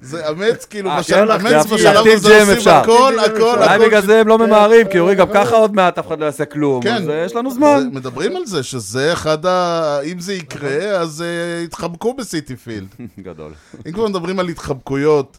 [0.00, 1.30] זה אמץ, כאילו, אה, כן?
[1.30, 2.70] אמץ בשלב GM הזה עושים אפשר.
[2.70, 3.58] הכל, להחתים GM הכל.
[3.58, 3.86] אולי הכל.
[3.86, 6.44] בגלל זה הם לא ממהרים, כי אומרים גם ככה עוד מעט אף אחד לא יעשה
[6.44, 6.82] כלום.
[6.82, 6.94] כן.
[6.94, 7.88] אז אה, יש לנו זמן.
[7.92, 10.00] מדברים על זה, שזה אחד ה...
[10.04, 12.88] אם זה יקרה, אז אה, יתחבקו בסיטי פילד.
[13.20, 13.52] גדול.
[13.86, 15.38] אם כבר מדברים על התחבקויות,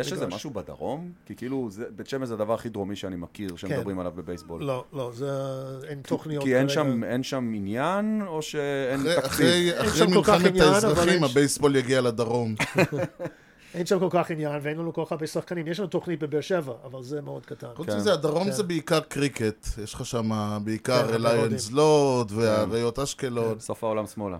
[0.00, 0.26] יש איזה.
[0.26, 1.12] משהו בדרום?
[1.26, 4.62] כי כאילו, זה- בית שמש זה הדבר הכי דרומי שאני מכיר, שמדברים עליו בבייסבול.
[4.64, 5.30] לא, לא, זה...
[5.88, 6.68] אין תוכניות כי אין.
[6.68, 9.74] שם, אין שם עניין, או שאין תקציב?
[9.74, 12.54] אחרי מלחמת האזרחים, הבייסבול יגיע לדרום.
[13.74, 15.66] אין שם כל כך עניין, ואין לנו כל כך הרבה שחקנים.
[15.68, 17.66] יש לנו תוכנית בבאר שבע, אבל זה מאוד קטן.
[17.76, 17.96] חוץ כן.
[17.96, 18.50] מזה, הדרום כן.
[18.50, 19.66] זה בעיקר קריקט.
[19.82, 20.30] יש לך שם
[20.64, 23.58] בעיקר כן, ליונס לוד והאריות אשקלון.
[23.60, 24.36] סוף העולם שמאלה.